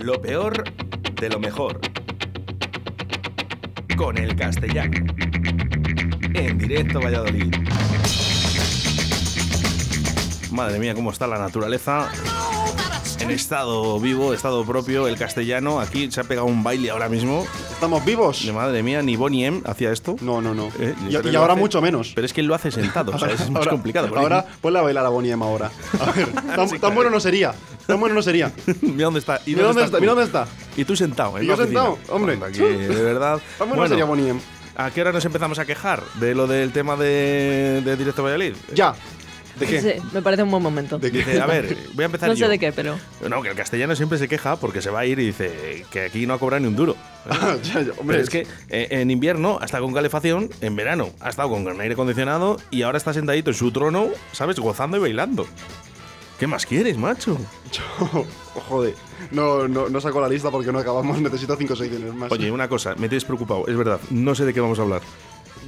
Lo 0.00 0.22
peor 0.22 0.62
de 1.14 1.28
lo 1.28 1.40
mejor. 1.40 1.80
Con 3.96 4.16
el 4.16 4.36
castellano. 4.36 4.96
En 6.34 6.56
directo 6.56 7.00
Valladolid. 7.00 7.52
Madre 10.52 10.78
mía, 10.78 10.94
cómo 10.94 11.10
está 11.10 11.26
la 11.26 11.38
naturaleza. 11.38 12.10
En 13.20 13.30
estado 13.32 13.98
vivo, 13.98 14.32
estado 14.32 14.64
propio, 14.64 15.08
el 15.08 15.16
castellano. 15.18 15.80
Aquí 15.80 16.10
se 16.10 16.20
ha 16.20 16.24
pegado 16.24 16.46
un 16.46 16.62
baile 16.62 16.90
ahora 16.90 17.08
mismo. 17.08 17.46
¿Estamos 17.70 18.04
vivos? 18.04 18.46
De 18.46 18.52
madre 18.52 18.82
mía, 18.82 19.02
ni 19.02 19.16
Bonnie 19.16 19.44
M 19.46 19.60
hacía 19.66 19.90
esto. 19.92 20.16
No, 20.20 20.40
no, 20.40 20.54
no. 20.54 20.68
Eh, 20.78 20.94
y, 21.10 21.16
ahora 21.34 21.52
hace- 21.54 21.60
mucho 21.60 21.80
menos. 21.82 22.12
Pero 22.14 22.24
es 22.24 22.32
que 22.32 22.40
él 22.40 22.46
lo 22.46 22.54
hace 22.54 22.70
sentado, 22.70 23.12
o 23.12 23.18
sea, 23.18 23.30
es 23.30 23.40
más 23.50 23.58
Ahora- 23.58 23.70
complicado. 23.72 24.16
Ahora, 24.16 24.46
ponle 24.60 24.78
a 24.78 24.82
bailar 24.82 25.04
a 25.04 25.08
Bonnie 25.08 25.32
M 25.32 25.44
ahora. 25.44 25.70
A 26.00 26.12
ver, 26.12 26.28
tan, 26.56 26.68
tan 26.80 26.94
bueno 26.94 27.10
no 27.10 27.18
sería. 27.18 27.52
Tan 27.86 27.98
bueno 27.98 28.14
no 28.14 28.22
sería. 28.22 28.52
mira 28.82 29.06
dónde 29.06 29.20
está. 29.20 29.40
¿Y 29.44 29.50
Mira 29.54 29.66
dónde 29.66 29.84
está, 29.84 29.98
mira 30.00 30.12
dónde 30.12 30.26
está. 30.26 30.46
Y 30.76 30.84
tú 30.84 30.94
sentado, 30.94 31.36
en 31.38 31.44
Y 31.44 31.46
yo 31.48 31.56
sentado, 31.56 31.98
hombre. 32.10 32.38
Aquí, 32.44 32.60
de 32.60 33.02
verdad. 33.02 33.40
Tan 33.58 33.68
bueno, 33.68 33.74
Bueno, 33.82 33.88
sería 33.88 34.04
Bonnie 34.04 34.28
M. 34.30 34.40
¿A 34.76 34.92
qué 34.92 35.00
hora 35.00 35.10
nos 35.10 35.24
empezamos 35.24 35.58
a 35.58 35.64
quejar 35.64 36.04
de 36.20 36.36
lo 36.36 36.46
del 36.46 36.70
tema 36.70 36.94
de, 36.94 37.82
de 37.84 37.96
Directo 37.96 38.22
Valladolid? 38.22 38.54
Ya. 38.72 38.94
¿De 39.58 39.66
qué? 39.66 39.80
Sí, 39.80 39.92
me 40.12 40.22
parece 40.22 40.42
un 40.42 40.50
buen 40.50 40.62
momento. 40.62 40.98
¿De 40.98 41.10
qué? 41.10 41.40
A 41.40 41.46
ver, 41.46 41.76
voy 41.94 42.02
a 42.02 42.06
empezar 42.06 42.28
No 42.28 42.34
sé 42.34 42.40
yo. 42.42 42.48
de 42.48 42.58
qué, 42.58 42.72
pero. 42.72 42.96
No, 43.28 43.42
que 43.42 43.48
el 43.50 43.56
castellano 43.56 43.94
siempre 43.96 44.18
se 44.18 44.28
queja 44.28 44.56
porque 44.56 44.80
se 44.82 44.90
va 44.90 45.00
a 45.00 45.06
ir 45.06 45.18
y 45.18 45.26
dice 45.26 45.84
que 45.90 46.02
aquí 46.06 46.26
no 46.26 46.34
ha 46.34 46.38
cobrado 46.38 46.60
ni 46.60 46.68
un 46.68 46.76
duro. 46.76 46.96
Ya, 47.62 47.82
ya, 47.82 47.92
hombre, 47.98 48.16
Pero 48.16 48.22
es 48.22 48.30
que 48.30 48.46
eh, 48.70 48.88
en 48.90 49.10
invierno 49.10 49.58
ha 49.60 49.64
estado 49.66 49.84
con 49.84 49.92
calefacción, 49.92 50.48
en 50.60 50.76
verano 50.76 51.10
ha 51.20 51.28
estado 51.28 51.50
con 51.50 51.66
aire 51.80 51.92
acondicionado 51.94 52.56
y 52.70 52.82
ahora 52.82 52.96
está 52.98 53.12
sentadito 53.12 53.50
en 53.50 53.56
su 53.56 53.70
trono, 53.70 54.08
¿sabes? 54.32 54.58
Gozando 54.58 54.96
y 54.96 55.00
bailando. 55.00 55.46
¿Qué 56.38 56.46
más 56.46 56.64
quieres, 56.66 56.96
macho? 56.96 57.36
yo- 57.72 58.24
joder. 58.68 58.94
No, 59.32 59.66
no, 59.68 59.88
no 59.88 60.00
saco 60.00 60.20
la 60.20 60.28
lista 60.28 60.50
porque 60.50 60.70
no 60.72 60.78
acabamos. 60.78 61.20
Necesito 61.20 61.56
cinco 61.56 61.74
secciones 61.74 62.14
más. 62.14 62.30
Oye, 62.30 62.50
una 62.50 62.68
cosa, 62.68 62.90
me 62.94 63.08
tienes 63.08 63.24
preocupado, 63.24 63.66
es 63.66 63.76
verdad, 63.76 64.00
no 64.10 64.34
sé 64.34 64.44
de 64.44 64.54
qué 64.54 64.60
vamos 64.60 64.78
a 64.78 64.82
hablar. 64.82 65.02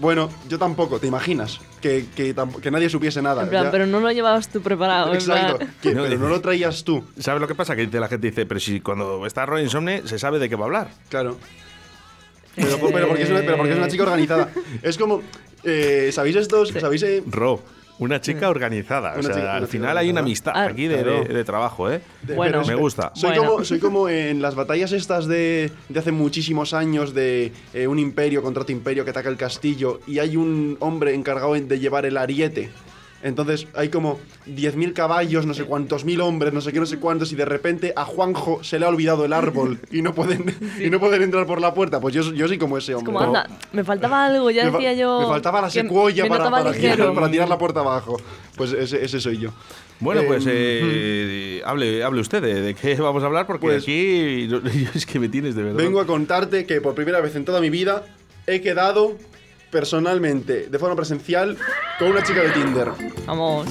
Bueno, 0.00 0.30
yo 0.48 0.58
tampoco, 0.58 0.98
¿te 0.98 1.06
imaginas? 1.06 1.60
Que, 1.80 2.06
que, 2.16 2.34
que 2.62 2.70
nadie 2.70 2.88
supiese 2.88 3.20
nada. 3.22 3.42
En 3.42 3.50
plan, 3.50 3.64
ya. 3.64 3.70
pero 3.70 3.86
no 3.86 4.00
lo 4.00 4.10
llevabas 4.10 4.48
tú 4.48 4.60
preparado. 4.62 5.10
en 5.10 5.14
Exacto. 5.16 5.58
plan- 5.58 5.74
que- 5.82 5.90
No, 5.90 6.02
pero 6.02 6.04
dice- 6.14 6.22
no 6.22 6.28
lo 6.30 6.40
traías 6.40 6.82
tú. 6.84 7.04
¿Sabes 7.18 7.40
lo 7.40 7.46
que 7.46 7.54
pasa? 7.54 7.76
Que 7.76 7.84
dice 7.86 8.00
la 8.00 8.08
gente 8.08 8.28
dice, 8.30 8.46
pero 8.46 8.58
si 8.60 8.80
cuando 8.80 9.26
está 9.26 9.44
Roy 9.46 9.62
Insomne 9.62 10.02
se 10.06 10.18
sabe 10.18 10.38
de 10.38 10.48
qué 10.48 10.56
va 10.56 10.62
a 10.62 10.66
hablar. 10.66 10.90
Claro. 11.10 11.36
Pero, 12.56 12.78
pero 12.92 13.08
porque, 13.08 13.22
es 13.22 13.30
una, 13.30 13.40
pero 13.40 13.56
porque 13.58 13.72
es 13.72 13.78
una 13.78 13.88
chica 13.88 14.02
organizada. 14.04 14.50
Es 14.82 14.98
como. 14.98 15.22
eh, 15.64 16.10
¿Sabéis 16.12 16.36
estos? 16.36 16.70
¿Sabéis? 16.70 17.02
eh, 17.02 17.22
Ro, 17.26 17.62
una 18.00 18.20
chica 18.20 18.48
organizada. 18.50 19.14
o 19.18 19.22
sea, 19.22 19.34
chica- 19.34 19.54
al 19.54 19.68
final 19.68 19.96
hay 19.96 20.10
una 20.10 20.20
amistad. 20.20 20.52
Ah, 20.54 20.64
aquí 20.64 20.86
de, 20.88 21.02
claro. 21.02 21.24
de- 21.24 21.34
de 21.34 21.44
trabajo, 21.44 21.90
¿eh? 21.90 22.00
de- 22.22 22.34
Bueno. 22.34 22.62
Me 22.66 22.74
gusta. 22.74 23.12
Soy, 23.14 23.30
Bueno. 23.36 23.50
como, 23.52 23.64
soy 23.64 23.78
como 23.78 24.08
en 24.08 24.42
las 24.42 24.54
batallas 24.54 24.92
estas 24.92 25.26
de, 25.26 25.70
de 25.88 25.98
hace 26.00 26.10
muchísimos 26.12 26.74
años 26.74 27.14
de 27.14 27.52
eh, 27.74 27.86
un 27.86 27.98
imperio 27.98 28.42
contra 28.42 28.62
otro 28.62 28.72
imperio 28.74 29.04
que 29.04 29.10
ataca 29.10 29.28
el 29.28 29.36
castillo 29.36 30.00
y 30.06 30.18
hay 30.18 30.36
un 30.36 30.76
hombre 30.80 31.14
encargado 31.14 31.54
de 31.54 31.78
llevar 31.78 32.06
el 32.06 32.16
ariete. 32.16 32.70
Entonces 33.22 33.66
hay 33.74 33.90
como 33.90 34.18
10.000 34.46 34.94
caballos, 34.94 35.44
no 35.44 35.52
sé 35.52 35.64
cuántos 35.64 36.04
mil 36.06 36.20
hombres, 36.22 36.52
no 36.54 36.60
sé 36.62 36.72
qué, 36.72 36.80
no 36.80 36.86
sé 36.86 36.98
cuántos, 36.98 37.32
y 37.32 37.36
de 37.36 37.44
repente 37.44 37.92
a 37.94 38.04
Juanjo 38.06 38.64
se 38.64 38.78
le 38.78 38.86
ha 38.86 38.88
olvidado 38.88 39.24
el 39.26 39.32
árbol 39.34 39.78
y 39.90 40.00
no 40.00 40.14
pueden, 40.14 40.54
y 40.80 40.88
no 40.88 40.98
pueden 41.00 41.22
entrar 41.22 41.46
por 41.46 41.60
la 41.60 41.74
puerta. 41.74 42.00
Pues 42.00 42.14
yo, 42.14 42.22
yo 42.32 42.48
soy 42.48 42.56
como 42.58 42.78
ese 42.78 42.92
Es 42.92 42.98
hombre. 42.98 43.12
como, 43.14 43.26
anda, 43.26 43.46
me 43.72 43.84
faltaba 43.84 44.24
algo, 44.24 44.50
ya 44.50 44.70
decía 44.70 44.94
yo. 44.94 45.20
Me 45.20 45.26
faltaba 45.26 45.60
la 45.60 45.68
secuoya 45.70 46.26
para, 46.28 46.50
para, 46.50 46.72
para 47.14 47.30
tirar 47.30 47.48
la 47.48 47.58
puerta 47.58 47.80
abajo. 47.80 48.16
Pues 48.56 48.72
ese, 48.72 49.04
ese 49.04 49.20
soy 49.20 49.38
yo. 49.38 49.50
Bueno, 50.00 50.22
pues 50.26 50.44
Em, 50.46 50.52
eh, 50.54 51.62
hable, 51.64 52.02
hable 52.02 52.20
usted 52.22 52.40
de, 52.42 52.60
de 52.62 52.74
qué 52.74 52.94
vamos 53.00 53.22
a 53.22 53.26
hablar, 53.26 53.46
porque 53.46 53.66
Pues- 53.66 53.82
aquí 53.82 54.48
yo- 54.48 54.60
es 54.94 55.04
que 55.04 55.18
me 55.18 55.28
tienes 55.28 55.54
de 55.54 55.62
verdad. 55.62 55.76
Vengo 55.78 56.00
a 56.00 56.06
contarte 56.06 56.64
que 56.64 56.80
por 56.80 56.94
primera 56.94 57.20
vez 57.20 57.36
en 57.36 57.44
toda 57.44 57.60
mi 57.60 57.68
vida 57.68 58.04
he 58.46 58.62
quedado 58.62 59.16
personalmente, 59.70 60.68
de 60.68 60.78
forma 60.78 60.96
presencial, 60.96 61.56
con 61.98 62.08
una 62.08 62.22
chica 62.22 62.40
de 62.42 62.50
Tinder. 62.50 62.88
Vamos. 63.26 63.66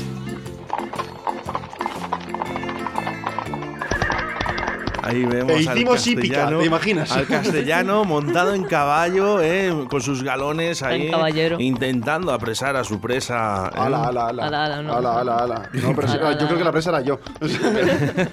Ahí 5.01 5.25
vemos 5.25 5.51
E 5.53 5.56
al 5.69 5.75
hicimos 5.78 6.06
hípica, 6.06 6.35
castellano- 6.35 6.59
¿te 6.59 6.66
imaginas? 6.66 7.12
Al 7.12 7.25
castellano 7.25 8.03
montado 8.06 8.53
en 8.53 8.63
caballo, 8.66 9.41
eh, 9.41 9.73
con 9.90 10.01
sus 10.01 10.22
galones 10.22 10.84
ahí, 10.84 11.09
caballero. 11.09 11.56
intentando 11.59 12.31
apresar 12.31 12.75
a 12.75 12.84
su 12.84 13.00
presa. 13.02 13.72
eh. 13.73 13.79
Ala, 13.79 14.03
ala, 14.07 14.28
ala. 14.28 14.46
Ala, 14.47 14.66
ala, 14.66 14.81
no. 14.84 14.94
Ala, 14.94 15.19
ala, 15.22 15.35
ala. 15.38 15.69
No, 15.73 15.96
pero 15.96 16.07
Ala, 16.09 16.28
ala. 16.28 16.38
yo 16.40 16.46
creo 16.46 16.57
que 16.59 16.63
la 16.63 16.72
presa 16.72 16.90
era 16.91 17.02
yo. 17.02 17.19
Eh, 17.41 18.28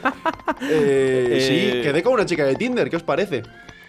Eh, 0.68 1.40
sí, 1.40 1.82
quedé 1.82 2.02
con 2.02 2.14
una 2.14 2.24
chica 2.26 2.44
de 2.44 2.54
Tinder, 2.56 2.88
¿qué 2.90 2.96
os 2.96 3.02
parece? 3.02 3.42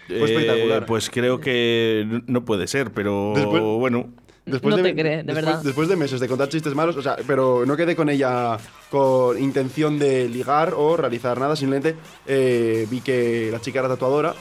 Fue 0.08 0.16
Eh, 0.16 0.24
espectacular. 0.24 0.86
Pues 0.86 1.10
creo 1.10 1.38
que 1.38 2.22
no 2.26 2.44
puede 2.44 2.66
ser, 2.66 2.90
pero 2.92 3.32
Después- 3.36 3.62
bueno. 3.62 4.08
Después 4.46 4.74
No 4.74 4.82
de, 4.82 4.88
te 4.94 4.94
cree, 4.98 5.16
de 5.18 5.22
después- 5.24 5.44
verdad. 5.44 5.62
Después 5.62 5.88
de 5.88 5.96
meses 5.96 6.20
de 6.20 6.26
contar 6.28 6.48
chistes 6.48 6.74
malos, 6.74 6.96
o 6.96 7.02
sea, 7.02 7.16
pero 7.26 7.66
no 7.66 7.76
quedé 7.76 7.94
con 7.94 8.08
ella 8.08 8.56
con 8.88 9.38
intención 9.38 9.98
de 9.98 10.26
ligar 10.26 10.72
o 10.74 10.96
realizar 10.96 11.38
nada, 11.38 11.54
simplemente 11.54 11.96
eh, 12.26 12.86
vi 12.90 13.02
que 13.02 13.50
la 13.52 13.60
chica 13.60 13.80
era 13.80 13.88
tatuadora 13.88 14.34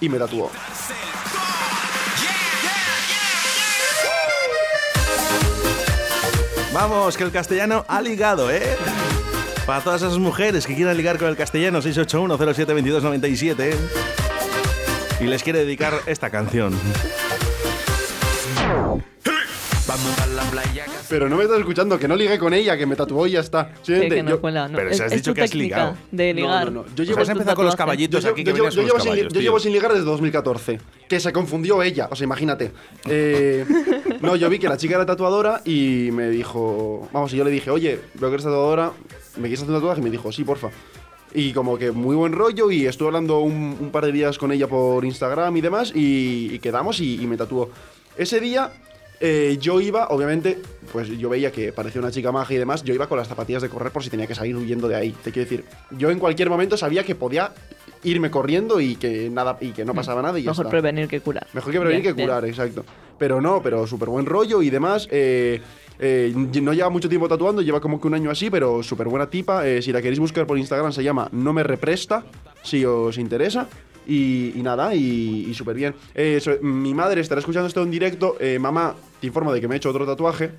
y 0.00 0.08
me 0.08 0.18
tatuó. 0.18 0.50
Vamos, 6.72 7.16
que 7.16 7.24
el 7.24 7.32
castellano 7.32 7.84
ha 7.88 8.00
ligado, 8.00 8.50
¿eh? 8.50 8.62
Para 9.66 9.82
todas 9.82 10.02
esas 10.02 10.18
mujeres 10.18 10.66
que 10.66 10.74
quieran 10.74 10.96
ligar 10.96 11.18
con 11.18 11.28
el 11.28 11.36
castellano, 11.36 11.80
681-072297. 11.82 13.74
Y 15.20 15.24
les 15.24 15.42
quiere 15.42 15.60
dedicar 15.64 15.94
esta 16.06 16.30
canción. 16.30 16.74
Pero 21.08 21.28
no 21.28 21.36
me 21.36 21.42
estás 21.42 21.58
escuchando, 21.58 21.98
que 21.98 22.06
no 22.06 22.14
ligué 22.14 22.38
con 22.38 22.54
ella, 22.54 22.76
que 22.76 22.86
me 22.86 22.94
tatuó 22.94 23.26
y 23.26 23.32
ya 23.32 23.40
está. 23.40 23.68
Que, 23.68 23.74
Simplemente, 23.84 24.14
que 24.16 24.22
no 24.22 24.30
yo- 24.30 24.40
cuela, 24.40 24.68
no. 24.68 24.76
Pero 24.76 24.94
si 24.94 25.02
has 25.02 25.12
es 25.12 25.18
dicho 25.18 25.34
que 25.34 25.42
has 25.42 25.54
ligado. 25.54 25.96
De 26.12 26.32
ligar. 26.32 26.66
no, 26.66 26.82
no. 26.82 26.86
Yo 26.88 26.94
Pues 26.94 27.08
llevo 27.08 27.20
has 27.20 27.26
tu 27.26 27.32
empezado 27.32 27.56
con 27.56 27.64
los 27.66 27.74
caballitos 27.76 28.22
yo, 28.22 28.30
aquí 28.30 28.44
yo 28.44 28.52
que 28.52 28.58
yo 28.58 28.64
con 28.64 28.72
llevo 28.72 28.98
los 28.98 29.02
sin, 29.02 29.28
yo 29.28 29.40
llevo 29.40 29.58
sin 29.58 29.72
ligar 29.72 29.92
desde 29.92 30.04
2014. 30.04 30.80
Que 31.08 31.18
se 31.18 31.32
confundió 31.32 31.82
ella. 31.82 32.08
O 32.10 32.14
sea, 32.16 32.24
imagínate. 32.24 32.70
Eh, 33.08 33.66
no, 34.20 34.36
yo 34.36 34.48
vi 34.48 34.58
que 34.60 34.68
la 34.68 34.76
chica 34.76 34.94
era 34.94 35.06
tatuadora 35.06 35.60
y 35.64 36.10
me 36.12 36.28
dijo. 36.30 37.08
Vamos, 37.12 37.32
y 37.34 37.36
yo 37.36 37.44
le 37.44 37.50
dije, 37.50 37.70
oye, 37.70 37.98
veo 38.14 38.30
que 38.30 38.34
eres 38.34 38.44
tatuadora. 38.44 38.92
¿Me 39.36 39.42
quieres 39.42 39.60
hacer 39.62 39.70
un 39.74 39.80
tatuaje? 39.80 40.00
Y 40.00 40.04
me 40.04 40.10
dijo, 40.10 40.30
sí, 40.30 40.44
porfa. 40.44 40.68
Y 41.34 41.52
como 41.52 41.78
que 41.78 41.92
muy 41.92 42.16
buen 42.16 42.32
rollo 42.32 42.70
y 42.70 42.86
estuve 42.86 43.08
hablando 43.08 43.38
un, 43.40 43.76
un 43.80 43.90
par 43.90 44.04
de 44.04 44.12
días 44.12 44.36
con 44.38 44.50
ella 44.50 44.66
por 44.66 45.04
Instagram 45.04 45.56
y 45.56 45.60
demás 45.60 45.92
y, 45.94 46.50
y 46.52 46.58
quedamos 46.58 47.00
y, 47.00 47.22
y 47.22 47.26
me 47.26 47.36
tatuó. 47.36 47.70
Ese 48.16 48.40
día 48.40 48.72
eh, 49.20 49.56
yo 49.60 49.80
iba, 49.80 50.08
obviamente, 50.08 50.58
pues 50.92 51.06
yo 51.08 51.28
veía 51.28 51.52
que 51.52 51.72
parecía 51.72 52.00
una 52.00 52.10
chica 52.10 52.32
maja 52.32 52.52
y 52.54 52.56
demás, 52.56 52.82
yo 52.82 52.94
iba 52.94 53.06
con 53.06 53.18
las 53.18 53.28
zapatillas 53.28 53.62
de 53.62 53.68
correr 53.68 53.92
por 53.92 54.02
si 54.02 54.10
tenía 54.10 54.26
que 54.26 54.34
salir 54.34 54.56
huyendo 54.56 54.88
de 54.88 54.96
ahí. 54.96 55.10
Te 55.22 55.30
quiero 55.30 55.48
decir, 55.48 55.64
yo 55.90 56.10
en 56.10 56.18
cualquier 56.18 56.50
momento 56.50 56.76
sabía 56.76 57.04
que 57.04 57.14
podía 57.14 57.52
irme 58.02 58.30
corriendo 58.30 58.80
y 58.80 58.96
que 58.96 59.28
nada 59.30 59.58
y 59.60 59.72
que 59.72 59.84
no 59.84 59.94
pasaba 59.94 60.22
nada 60.22 60.38
y 60.38 60.42
ya 60.42 60.50
Mejor 60.52 60.64
está. 60.66 60.70
prevenir 60.70 61.06
que 61.06 61.20
curar. 61.20 61.46
Mejor 61.52 61.70
que 61.72 61.78
prevenir 61.78 62.02
Bien, 62.02 62.14
que 62.14 62.16
bien. 62.16 62.28
curar, 62.28 62.44
exacto. 62.46 62.84
Pero 63.20 63.40
no, 63.40 63.62
pero 63.62 63.86
súper 63.86 64.08
buen 64.08 64.24
rollo 64.24 64.62
y 64.62 64.70
demás. 64.70 65.06
eh, 65.12 65.60
eh, 66.02 66.32
no 66.34 66.72
lleva 66.72 66.88
mucho 66.88 67.10
tiempo 67.10 67.28
tatuando, 67.28 67.60
lleva 67.60 67.78
como 67.78 68.00
que 68.00 68.08
un 68.08 68.14
año 68.14 68.30
así, 68.30 68.48
pero 68.48 68.82
súper 68.82 69.06
buena 69.08 69.28
tipa. 69.28 69.68
Eh, 69.68 69.82
si 69.82 69.92
la 69.92 70.00
queréis 70.00 70.18
buscar 70.18 70.46
por 70.46 70.56
Instagram 70.56 70.90
se 70.92 71.04
llama 71.04 71.28
No 71.30 71.52
Me 71.52 71.62
Represta, 71.62 72.24
si 72.62 72.82
os 72.86 73.18
interesa. 73.18 73.68
Y, 74.06 74.54
nada, 74.56 74.94
y, 74.94 75.52
súper 75.54 75.76
bien. 75.76 75.94
Mi 76.62 76.94
madre 76.94 77.20
estará 77.20 77.38
escuchando 77.38 77.68
esto 77.68 77.82
en 77.82 77.90
directo. 77.92 78.36
Mamá, 78.58 78.96
te 79.20 79.26
informo 79.26 79.52
de 79.52 79.60
que 79.60 79.68
me 79.68 79.74
he 79.74 79.76
hecho 79.76 79.90
otro 79.90 80.04
tatuaje. 80.04 80.50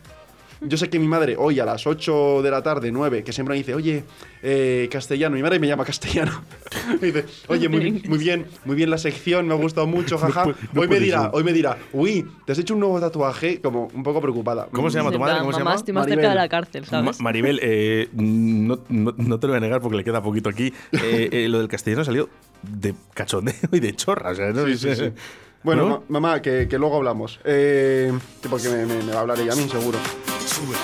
Yo 0.64 0.78
sé 0.78 0.92
que 0.92 1.00
mi 1.00 1.08
madre 1.08 1.36
hoy 1.40 1.60
a 1.60 1.66
las 1.66 1.88
8 1.88 2.42
de 2.44 2.52
la 2.52 2.62
tarde, 2.62 2.92
9, 2.92 3.24
que 3.24 3.34
siempre 3.34 3.54
me 3.54 3.58
dice, 3.58 3.74
oye, 3.74 4.04
eh, 4.44 4.88
castellano, 4.92 5.36
mi 5.36 5.42
madre 5.42 5.58
me 5.60 5.68
llama 5.68 5.84
castellano. 5.84 6.44
me 7.02 7.08
dice, 7.12 7.26
oye, 7.48 7.68
muy, 7.68 7.80
bien- 7.80 8.02
muy 8.08 8.20
bien, 8.20 8.46
muy 8.66 8.76
bien 8.76 8.92
la 8.92 9.00
sección, 9.00 9.48
me 9.48 9.56
ha 9.56 9.58
gustado 9.58 9.88
mucho, 9.88 10.20
jaja. 10.20 10.46
no 10.74 10.82
hoy 10.82 10.88
me 10.88 11.00
dirá, 11.00 11.22
ser. 11.24 11.30
hoy 11.34 11.44
me 11.44 11.52
dirá, 11.52 11.78
uy, 11.94 12.28
te 12.46 12.52
has 12.52 12.60
hecho 12.60 12.76
un 12.76 12.80
nuevo 12.82 13.00
tatuaje, 13.00 13.60
como 13.60 13.88
un 13.92 14.04
poco 14.04 14.22
preocupada. 14.22 14.68
¿Cómo 14.72 14.92
se 14.92 15.00
llama 15.00 15.12
tu 15.12 15.18
madre? 15.18 15.40
¿Cómo 15.40 15.52
se 15.52 15.58
llama? 15.60 15.74
estoy 15.74 15.96
más 15.96 16.04
Maribel. 16.04 16.20
cerca 16.26 16.30
de 16.30 16.36
la 16.36 16.48
cárcel, 16.50 16.86
¿sabes? 16.86 17.20
Ma- 17.20 17.24
Maribel, 17.24 17.60
eh, 17.64 18.10
no, 18.14 18.80
no- 18.88 19.16
no 19.18 19.40
te 19.40 19.48
lo 19.48 19.54
voy 19.54 19.58
a 19.58 19.62
negar 19.62 19.82
porque 19.82 19.98
le 19.98 20.04
queda 20.04 20.22
poquito 20.22 20.50
aquí. 20.50 20.72
Eh, 20.94 21.30
eh, 21.32 21.50
lo 21.50 21.58
del 21.58 21.68
castellano 21.70 22.04
salió 22.06 22.30
de 22.62 22.94
cachondeo 23.16 23.56
y 23.72 23.80
de 23.80 23.96
chorra. 23.96 24.30
O 24.32 24.36
sea, 24.36 24.52
¿no? 24.52 24.66
Sí, 24.68 24.78
sí, 24.78 24.96
sí. 24.96 25.12
Bueno, 25.64 25.84
¿No? 25.84 25.90
ma- 26.10 26.20
mamá, 26.20 26.42
que, 26.42 26.68
que 26.68 26.78
luego 26.80 26.98
hablamos. 26.98 27.40
Eh, 27.46 28.12
que 28.42 28.50
porque 28.50 28.68
me, 28.70 28.86
me- 28.88 29.04
me 29.04 29.12
va 29.12 29.18
a 29.18 29.22
hablar 29.22 29.40
ella 29.40 29.54
a 29.54 29.56
mí, 29.56 29.68
seguro. 29.70 30.00
Súbelo, 30.48 30.80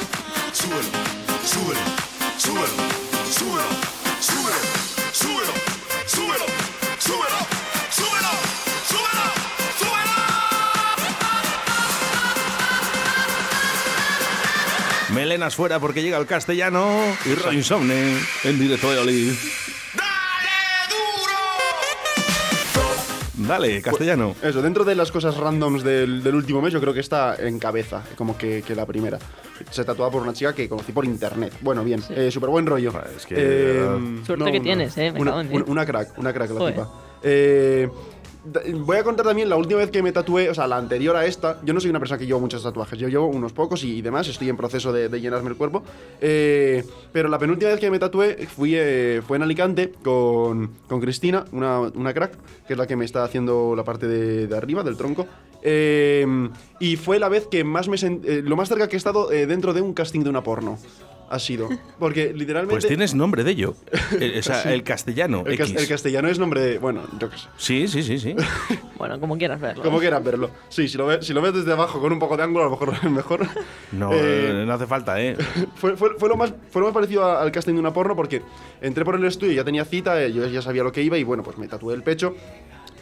súbelo, 0.53 0.89
súbelo, 1.43 1.79
súbelo, 2.37 2.73
súbelo, 3.29 3.69
súbelo, 4.19 4.63
súbelo, 5.11 5.53
súbelo, 6.07 6.45
súbelo, 6.99 7.39
súbelo, 7.91 8.31
súbelo, 8.87 9.25
súbelo. 9.79 10.15
Melenas 15.13 15.55
fuera 15.55 15.79
porque 15.79 16.01
llega 16.01 16.17
el 16.17 16.25
castellano 16.25 17.01
y 17.25 17.35
Roy 17.35 17.57
Insomne 17.57 18.19
en 18.43 18.59
directo 18.59 18.91
de 18.91 18.99
Olive. 18.99 19.37
Dale, 23.47 23.81
castellano. 23.81 24.35
Eso, 24.41 24.61
dentro 24.61 24.83
de 24.83 24.95
las 24.95 25.11
cosas 25.11 25.37
randoms 25.37 25.83
del, 25.83 26.21
del 26.23 26.35
último 26.35 26.61
mes, 26.61 26.73
yo 26.73 26.81
creo 26.81 26.93
que 26.93 26.99
está 26.99 27.35
en 27.39 27.59
cabeza, 27.59 28.03
como 28.15 28.37
que, 28.37 28.61
que 28.61 28.75
la 28.75 28.85
primera. 28.85 29.17
Se 29.71 29.83
tatuada 29.83 30.11
por 30.11 30.21
una 30.21 30.33
chica 30.33 30.53
que 30.53 30.67
conocí 30.69 30.91
por 30.91 31.05
internet. 31.05 31.53
Bueno, 31.61 31.83
bien, 31.83 32.01
eh, 32.09 32.29
súper 32.31 32.49
buen 32.49 32.65
rollo. 32.65 32.91
Es 33.15 33.25
que, 33.25 33.35
de 33.35 33.73
verdad. 33.73 33.99
Suerte 34.25 34.51
que 34.51 34.59
tienes, 34.59 34.97
eh, 34.97 35.11
me 35.11 35.21
Una, 35.21 35.31
cago 35.31 35.41
en 35.41 35.69
una- 35.69 35.85
crack, 35.85 36.17
una 36.17 36.33
crack 36.33 36.51
la 36.51 36.67
tipa. 36.67 36.89
Eh, 37.23 37.89
voy 38.73 38.97
a 38.97 39.03
contar 39.03 39.25
también 39.25 39.49
la 39.49 39.55
última 39.55 39.79
vez 39.79 39.91
que 39.91 40.01
me 40.01 40.11
tatué, 40.11 40.49
o 40.49 40.53
sea, 40.53 40.67
la 40.67 40.77
anterior 40.77 41.15
a 41.15 41.25
esta. 41.25 41.59
Yo 41.63 41.73
no 41.73 41.79
soy 41.79 41.89
una 41.89 41.99
persona 41.99 42.17
que 42.17 42.25
llevo 42.25 42.39
muchos 42.39 42.63
tatuajes, 42.63 42.97
yo 42.99 43.07
llevo 43.07 43.27
unos 43.27 43.53
pocos 43.53 43.83
y, 43.83 44.01
demás, 44.01 44.27
estoy 44.27 44.49
en 44.49 44.57
proceso 44.57 44.91
de, 44.93 45.09
llenarme 45.19 45.49
el 45.49 45.55
cuerpo. 45.55 45.83
Eh, 46.21 46.83
pero 47.11 47.29
la 47.29 47.39
penúltima 47.39 47.71
vez 47.71 47.79
que 47.79 47.89
me 47.91 47.99
tatué 47.99 48.47
fui, 48.47 48.73
eh, 48.75 49.21
fue 49.25 49.37
en 49.37 49.43
Alicante 49.43 49.93
con, 50.03 50.71
con 50.87 51.01
Cristina, 51.01 51.45
una, 51.51 51.79
una 51.79 52.13
crack, 52.13 52.33
que 52.67 52.73
es 52.73 52.77
la 52.79 52.87
que 52.87 52.95
me 52.95 53.05
está 53.05 53.23
haciendo 53.23 53.75
la 53.75 53.83
parte 53.83 54.07
de, 54.07 54.47
de 54.47 54.57
arriba, 54.57 54.83
del 54.83 54.97
tronco. 54.97 55.27
Eh, 55.63 56.25
y 56.79 56.95
fue 56.97 57.19
la 57.19 57.29
vez 57.29 57.47
que 57.47 57.63
más 57.63 57.87
me 57.87 57.97
sent- 57.97 58.23
eh, 58.25 58.41
lo 58.43 58.55
más 58.55 58.69
cerca 58.69 58.87
que 58.87 58.95
he 58.95 58.97
estado 58.97 59.31
eh, 59.31 59.47
dentro 59.47 59.73
de 59.73 59.81
un 59.81 59.93
casting 59.93 60.21
de 60.21 60.29
una 60.29 60.43
porno. 60.43 60.77
Ha 61.29 61.39
sido. 61.39 61.67
Porque 61.99 62.31
literalmente. 62.33 62.75
Pues 62.75 62.87
tienes 62.87 63.13
nombre 63.13 63.43
de 63.43 63.51
ello. 63.51 63.75
Eh, 64.19 64.37
o 64.39 64.41
sea, 64.41 64.61
el 64.73 64.83
castellano. 64.83 65.43
el, 65.45 65.57
cas- 65.57 65.71
el 65.75 65.87
castellano 65.87 66.29
es 66.29 66.39
nombre 66.39 66.61
de. 66.61 66.77
Bueno, 66.79 67.01
yo 67.19 67.29
qué 67.29 67.37
sé. 67.37 67.47
Sí, 67.57 67.87
sí, 67.87 68.01
sí, 68.03 68.17
sí. 68.19 68.35
Bueno, 68.97 69.19
como 69.19 69.37
quieras 69.37 69.59
verlo. 69.59 69.83
Como 69.83 69.99
quieran 69.99 70.23
verlo. 70.23 70.49
Sí, 70.69 70.87
si 70.87 70.97
lo, 70.97 71.05
ves, 71.05 71.25
si 71.25 71.33
lo 71.33 71.41
ves 71.41 71.53
desde 71.53 71.71
abajo 71.73 71.99
con 71.99 72.11
un 72.13 72.17
poco 72.19 72.35
de 72.37 72.43
ángulo, 72.43 72.63
a 72.63 72.69
lo 72.69 72.71
mejor 72.71 72.93
es 73.03 73.11
mejor. 73.11 73.45
No, 73.91 74.11
Eh, 74.13 74.17
eh, 74.61 74.63
no 74.65 74.73
hace 74.73 74.87
falta, 74.87 75.21
¿eh? 75.21 75.35
fue, 75.75 75.95
fue- 75.97 76.17
fue 76.17 76.29
lo 76.29 76.35
más, 76.37 76.53
fue 76.71 76.79
lo 76.81 76.87
más 76.87 76.93
parecido 76.93 77.37
al 77.37 77.51
casting 77.51 77.73
de 77.73 77.79
una 77.79 77.93
porno 77.93 78.15
porque 78.15 78.41
entré 78.81 79.03
por 79.05 79.15
el 79.15 79.25
estudio, 79.25 79.53
ya 79.53 79.63
tenía 79.63 79.83
cita, 79.85 80.21
eh, 80.23 80.31
yo 80.33 80.47
ya 80.47 80.61
sabía 80.61 80.83
lo 80.83 80.91
que 80.91 81.03
iba 81.03 81.17
y 81.17 81.23
bueno, 81.23 81.43
pues 81.43 81.57
me 81.57 81.67
tatué 81.67 81.93
el 81.93 82.03
pecho. 82.03 82.35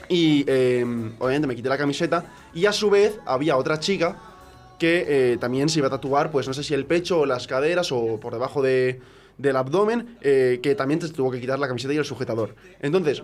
Y 0.09 0.43
eh, 0.47 0.83
obviamente 1.19 1.47
me 1.47 1.55
quité 1.55 1.69
la 1.69 1.77
camiseta. 1.77 2.25
Y 2.53 2.65
a 2.65 2.71
su 2.73 2.89
vez 2.89 3.19
había 3.25 3.55
otra 3.57 3.79
chica 3.79 4.17
que 4.79 5.05
eh, 5.33 5.37
también 5.37 5.69
se 5.69 5.79
iba 5.79 5.87
a 5.87 5.91
tatuar, 5.91 6.31
pues 6.31 6.47
no 6.47 6.53
sé 6.53 6.63
si 6.63 6.73
el 6.73 6.85
pecho 6.85 7.21
o 7.21 7.25
las 7.25 7.47
caderas 7.47 7.91
o 7.91 8.19
por 8.19 8.33
debajo 8.33 8.61
de- 8.61 8.99
del 9.37 9.55
abdomen, 9.57 10.17
eh, 10.21 10.59
que 10.63 10.75
también 10.75 11.01
se 11.01 11.09
tuvo 11.09 11.29
que 11.31 11.41
quitar 11.41 11.59
la 11.59 11.67
camiseta 11.67 11.93
y 11.93 11.97
el 11.97 12.05
sujetador. 12.05 12.55
Entonces, 12.79 13.21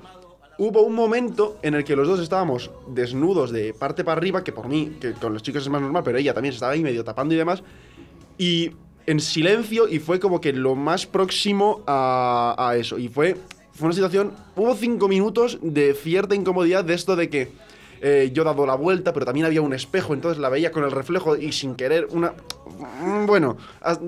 hubo 0.58 0.82
un 0.82 0.94
momento 0.94 1.58
en 1.62 1.74
el 1.74 1.84
que 1.84 1.96
los 1.96 2.08
dos 2.08 2.20
estábamos 2.20 2.70
desnudos 2.88 3.52
de 3.52 3.74
parte 3.74 4.04
para 4.04 4.18
arriba, 4.18 4.44
que 4.44 4.52
por 4.52 4.68
mí, 4.68 4.98
que 5.00 5.14
con 5.14 5.34
los 5.34 5.42
chicos 5.42 5.64
es 5.64 5.70
más 5.70 5.82
normal, 5.82 6.04
pero 6.04 6.18
ella 6.18 6.34
también 6.34 6.52
se 6.52 6.58
estaba 6.58 6.74
ahí 6.74 6.84
medio 6.84 7.04
tapando 7.04 7.34
y 7.34 7.38
demás. 7.38 7.64
Y 8.38 8.72
en 9.08 9.20
silencio, 9.20 9.88
y 9.88 10.00
fue 10.00 10.20
como 10.20 10.42
que 10.42 10.52
lo 10.54 10.76
más 10.76 11.06
próximo 11.06 11.82
a, 11.88 12.56
a 12.58 12.76
eso. 12.76 12.98
Y 13.00 13.08
fue, 13.08 13.36
fue 13.72 13.86
una 13.86 13.96
situación. 13.96 14.34
Hubo 14.56 14.76
cinco 14.76 15.08
minutos 15.08 15.60
de 15.62 15.94
cierta 15.94 16.36
incomodidad 16.36 16.84
de 16.84 16.94
esto 16.94 17.16
de 17.16 17.30
que 17.30 17.52
eh, 18.02 18.32
yo 18.34 18.42
he 18.42 18.46
dado 18.46 18.66
la 18.66 18.76
vuelta, 18.76 19.14
pero 19.14 19.26
también 19.26 19.46
había 19.46 19.62
un 19.62 19.74
espejo, 19.74 20.14
entonces 20.14 20.40
la 20.42 20.50
veía 20.50 20.72
con 20.72 20.84
el 20.84 20.92
reflejo 20.92 21.36
y 21.38 21.52
sin 21.52 21.76
querer 21.76 22.08
una. 22.12 22.34
Mm, 23.04 23.26
Bueno, 23.28 23.58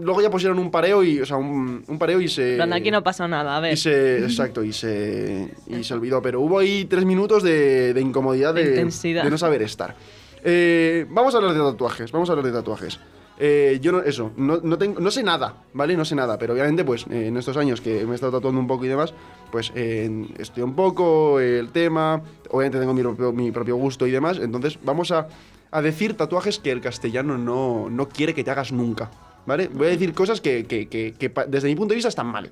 luego 0.02 0.22
ya 0.22 0.30
pusieron 0.32 0.58
un 0.60 0.72
pareo 0.72 1.04
y. 1.04 1.20
O 1.22 1.26
sea, 1.26 1.38
un, 1.38 1.84
un 1.88 2.00
pareo 2.00 2.20
y 2.20 2.28
se. 2.28 2.56
Plan, 2.56 2.74
aquí 2.74 2.90
no 2.92 3.04
pasa 3.04 3.28
nada, 3.28 3.56
a 3.56 3.60
ver. 3.60 3.74
Y 3.74 3.78
se, 3.78 4.18
exacto, 4.24 4.64
y 4.64 4.74
se, 4.74 5.50
y 5.68 5.84
se 5.84 5.94
olvidó. 5.94 6.22
Pero 6.22 6.42
hubo 6.42 6.60
ahí 6.60 6.86
tres 6.86 7.06
minutos 7.06 7.44
de, 7.44 7.94
de 7.94 8.02
incomodidad, 8.02 8.54
De 8.54 8.64
de, 8.64 8.70
intensidad. 8.72 9.24
de 9.24 9.30
no 9.30 9.38
saber 9.38 9.62
estar. 9.62 9.96
Eh, 10.44 11.06
vamos 11.10 11.34
a 11.34 11.38
hablar 11.38 11.54
de 11.54 11.60
tatuajes, 11.60 12.12
vamos 12.12 12.30
a 12.30 12.34
hablar 12.34 12.46
de 12.48 12.52
tatuajes. 12.52 13.00
Eh, 13.40 13.80
yo 13.82 13.92
no, 13.92 14.02
eso, 14.02 14.32
no, 14.38 14.60
no, 14.62 14.78
tengo, 14.78 15.00
no 15.00 15.10
sé 15.10 15.24
nada, 15.24 15.56
¿vale? 15.74 15.98
No 15.98 16.06
sé 16.06 16.14
nada, 16.16 16.38
pero 16.38 16.54
obviamente, 16.54 16.84
pues 16.84 17.06
eh, 17.10 17.28
en 17.28 17.38
estos 17.38 17.58
años 17.58 17.82
que 17.82 18.06
me 18.06 18.12
he 18.12 18.16
estado 18.16 18.34
tatuando 18.34 18.60
un 18.60 18.68
poco 18.68 18.86
y 18.86 18.90
demás, 18.90 19.12
pues 19.52 19.72
eh, 19.76 20.28
estudio 20.38 20.66
un 20.66 20.76
poco 20.76 21.40
el 21.40 21.70
tema, 21.72 22.22
obviamente 22.54 22.80
tengo 22.80 22.94
mi 22.94 23.02
propio, 23.02 23.34
mi 23.34 23.52
propio 23.52 23.76
gusto 23.76 24.06
y 24.08 24.12
demás, 24.12 24.38
entonces 24.40 24.78
vamos 24.84 25.12
a, 25.12 25.28
a 25.72 25.82
decir 25.82 26.16
tatuajes 26.16 26.60
que 26.60 26.72
el 26.72 26.82
castellano 26.82 27.38
no, 27.38 27.90
no 27.90 28.08
quiere 28.08 28.34
que 28.34 28.44
te 28.44 28.52
hagas 28.52 28.72
nunca, 28.72 29.10
¿vale? 29.46 29.68
Voy 29.74 29.88
a 29.88 29.90
decir 29.90 30.14
cosas 30.14 30.40
que, 30.40 30.66
que- 30.66 30.88
que- 30.88 31.14
que 31.18 31.30
pa- 31.30 31.46
desde 31.46 31.68
mi 31.68 31.76
punto 31.76 31.90
de 31.94 31.96
vista 31.96 32.10
están 32.10 32.28
mal, 32.28 32.52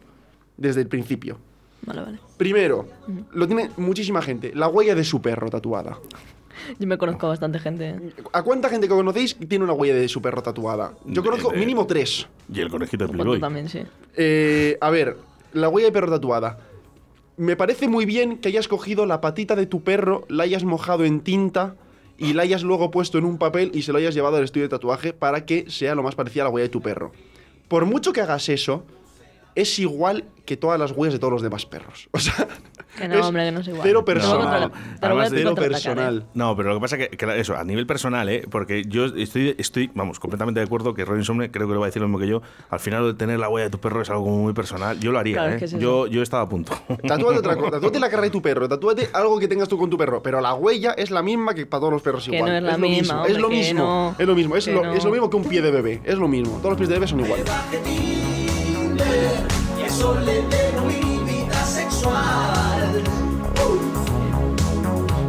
desde 0.58 0.82
el 0.82 0.88
principio. 0.88 1.38
Vale, 1.84 2.02
vale. 2.02 2.20
Primero, 2.38 2.88
lo 3.32 3.48
tiene 3.48 3.70
muchísima 3.78 4.22
gente, 4.22 4.52
la 4.56 4.68
huella 4.68 4.96
de 4.96 5.04
su 5.04 5.22
perro 5.22 5.50
tatuada. 5.50 5.98
Yo 6.80 6.88
me 6.88 6.98
conozco 6.98 7.26
a 7.26 7.30
bastante 7.30 7.58
gente. 7.60 7.90
¿eh? 7.90 8.14
¿A 8.34 8.44
cuánta 8.44 8.70
gente 8.70 8.88
que 8.88 8.94
conocéis 8.94 9.36
tiene 9.48 9.64
una 9.64 9.74
huella 9.74 9.96
de 9.96 10.08
su 10.08 10.22
perro 10.22 10.44
tatuada? 10.44 10.94
Yo 11.06 11.24
conozco 11.24 11.52
de- 11.52 11.58
mínimo 11.58 11.88
tres. 11.88 12.28
Y 12.54 12.60
el 12.60 12.70
conejito 12.70 13.08
de 13.08 13.14
Playboy. 13.14 13.40
también, 13.40 13.68
sí. 13.70 13.82
Eh, 14.16 14.78
a 14.80 14.90
ver, 14.92 15.18
la 15.54 15.70
huella 15.70 15.88
de 15.88 15.92
perro 15.92 16.10
tatuada. 16.12 16.60
Me 17.38 17.56
parece 17.56 17.88
muy 17.88 18.06
bien 18.06 18.38
que 18.38 18.50
hayas 18.50 18.68
cogido 18.68 19.06
la 19.06 19.22
patita 19.22 19.56
de 19.56 19.66
tu 19.66 19.84
perro, 19.84 20.26
la 20.28 20.44
hayas 20.44 20.64
mojado 20.64 21.06
en 21.06 21.22
tinta 21.22 21.76
y 22.18 22.34
la 22.34 22.44
hayas 22.44 22.62
luego 22.62 22.92
puesto 22.92 23.18
en 23.18 23.26
un 23.26 23.38
papel 23.38 23.72
y 23.74 23.82
se 23.82 23.92
lo 23.92 23.98
hayas 23.98 24.14
llevado 24.14 24.38
al 24.38 24.44
estudio 24.44 24.66
de 24.66 24.70
tatuaje 24.70 25.14
para 25.14 25.46
que 25.46 25.70
sea 25.70 25.96
lo 25.96 26.04
más 26.04 26.16
parecida 26.16 26.44
a 26.44 26.46
la 26.46 26.52
huella 26.52 26.66
de 26.66 26.70
tu 26.70 26.82
perro. 26.82 27.12
Por 27.68 27.86
mucho 27.86 28.14
que 28.14 28.22
hagas 28.22 28.50
eso, 28.50 28.84
es 29.56 29.80
igual 29.80 30.26
que 30.46 30.58
todas 30.58 30.80
las 30.80 30.92
huellas 30.92 31.14
de 31.14 31.20
todos 31.20 31.32
los 31.34 31.42
demás 31.42 31.66
perros. 31.66 32.10
O 32.14 32.20
sea, 32.20 32.48
Que 32.98 33.08
no, 33.08 33.16
es 33.20 33.26
hombre, 33.26 33.46
que 33.46 33.52
no 33.54 33.60
es 33.62 33.68
igual. 33.70 33.84
Cero 33.84 34.00
lo 34.00 34.06
personal. 34.06 34.62
lo 34.62 34.66
a 34.68 34.72
Además, 35.02 35.30
cero 35.32 35.52
¿eh? 35.52 35.56
personal. 35.62 36.26
No, 36.34 36.58
pero 36.58 36.70
lo 36.70 36.76
que 36.76 36.82
pasa 36.82 36.98
es 36.98 37.08
que, 37.10 37.16
que 37.18 37.40
eso, 37.40 37.56
a 37.56 37.64
nivel 37.64 37.88
personal, 37.88 38.28
¿eh? 38.28 38.46
porque 38.52 38.84
yo 38.86 39.06
estoy, 39.06 39.56
estoy, 39.58 39.90
vamos, 39.96 40.20
completamente 40.20 40.60
de 40.60 40.66
acuerdo 40.66 40.94
que 40.94 41.06
Robin 41.06 41.24
Somne 41.24 41.52
creo 41.52 41.68
que 41.68 41.74
le 41.74 41.80
va 41.80 41.86
a 41.86 41.88
decir 41.88 42.02
lo 42.02 42.10
mismo 42.10 42.20
que 42.20 42.28
yo. 42.28 42.42
Al 42.70 42.82
final, 42.82 43.06
el 43.08 43.16
tener 43.16 43.40
la 43.40 43.48
huella 43.48 43.66
de 43.66 43.70
tu 43.72 43.80
perro 43.80 44.02
es 44.02 44.10
algo 44.10 44.26
muy 44.30 44.52
personal. 44.54 45.00
Yo 45.00 45.14
lo 45.14 45.20
haría, 45.20 45.36
Claro, 45.36 45.50
es 45.52 45.56
¿eh? 45.56 45.60
que 45.60 45.66
es 45.66 45.74
eso. 45.74 45.82
yo, 45.82 46.08
yo 46.08 46.22
estaba 46.22 46.44
a 46.44 46.50
punto. 46.50 46.74
Tatúate 47.08 47.40
otra 47.40 47.56
cosa, 47.56 47.72
tatúate 47.72 48.00
la 48.00 48.10
cara 48.10 48.24
de 48.24 48.30
tu 48.30 48.42
perro, 48.42 48.68
tatúate 48.68 49.10
algo 49.14 49.40
que 49.40 49.48
tengas 49.48 49.70
tú 49.70 49.78
con 49.78 49.90
tu 49.90 49.98
perro, 49.98 50.22
pero 50.22 50.42
la 50.42 50.54
huella 50.54 50.92
es 50.92 51.12
la 51.12 51.22
misma 51.24 51.54
que 51.54 51.66
para 51.66 51.80
todos 51.80 51.94
los 51.94 52.02
perros 52.02 52.26
Que 52.28 52.36
igual. 52.36 52.52
no 52.52 52.58
es 52.58 52.64
la 52.64 52.72
lo 52.74 52.78
misma, 52.80 52.98
mismo, 53.00 53.16
hombre, 53.20 53.32
es 53.34 53.40
lo 53.40 53.48
que 53.50 53.56
mismo, 53.56 53.80
no, 53.80 54.16
es 54.20 54.28
lo 54.28 54.36
mismo, 54.36 54.56
es 54.58 54.66
que 54.66 54.74
lo, 54.74 54.84
no. 54.84 54.94
es 54.94 55.06
lo 55.06 55.12
mismo 55.12 55.30
que 55.30 55.38
un 55.38 55.44
pie 55.46 55.62
de 55.62 55.72
bebé, 55.72 56.02
es 56.04 56.18
lo 56.18 56.28
mismo, 56.28 56.58
todos 56.58 56.72
los 56.72 56.78
pies 56.78 56.90
de 56.90 56.96
bebé 56.96 57.08
son 57.08 57.22
iguales. 57.22 57.46
Y 59.80 59.84
eso 59.86 60.20
le 60.20 60.42
dé 60.44 60.72
vida 61.26 61.64
sexual. 61.66 63.02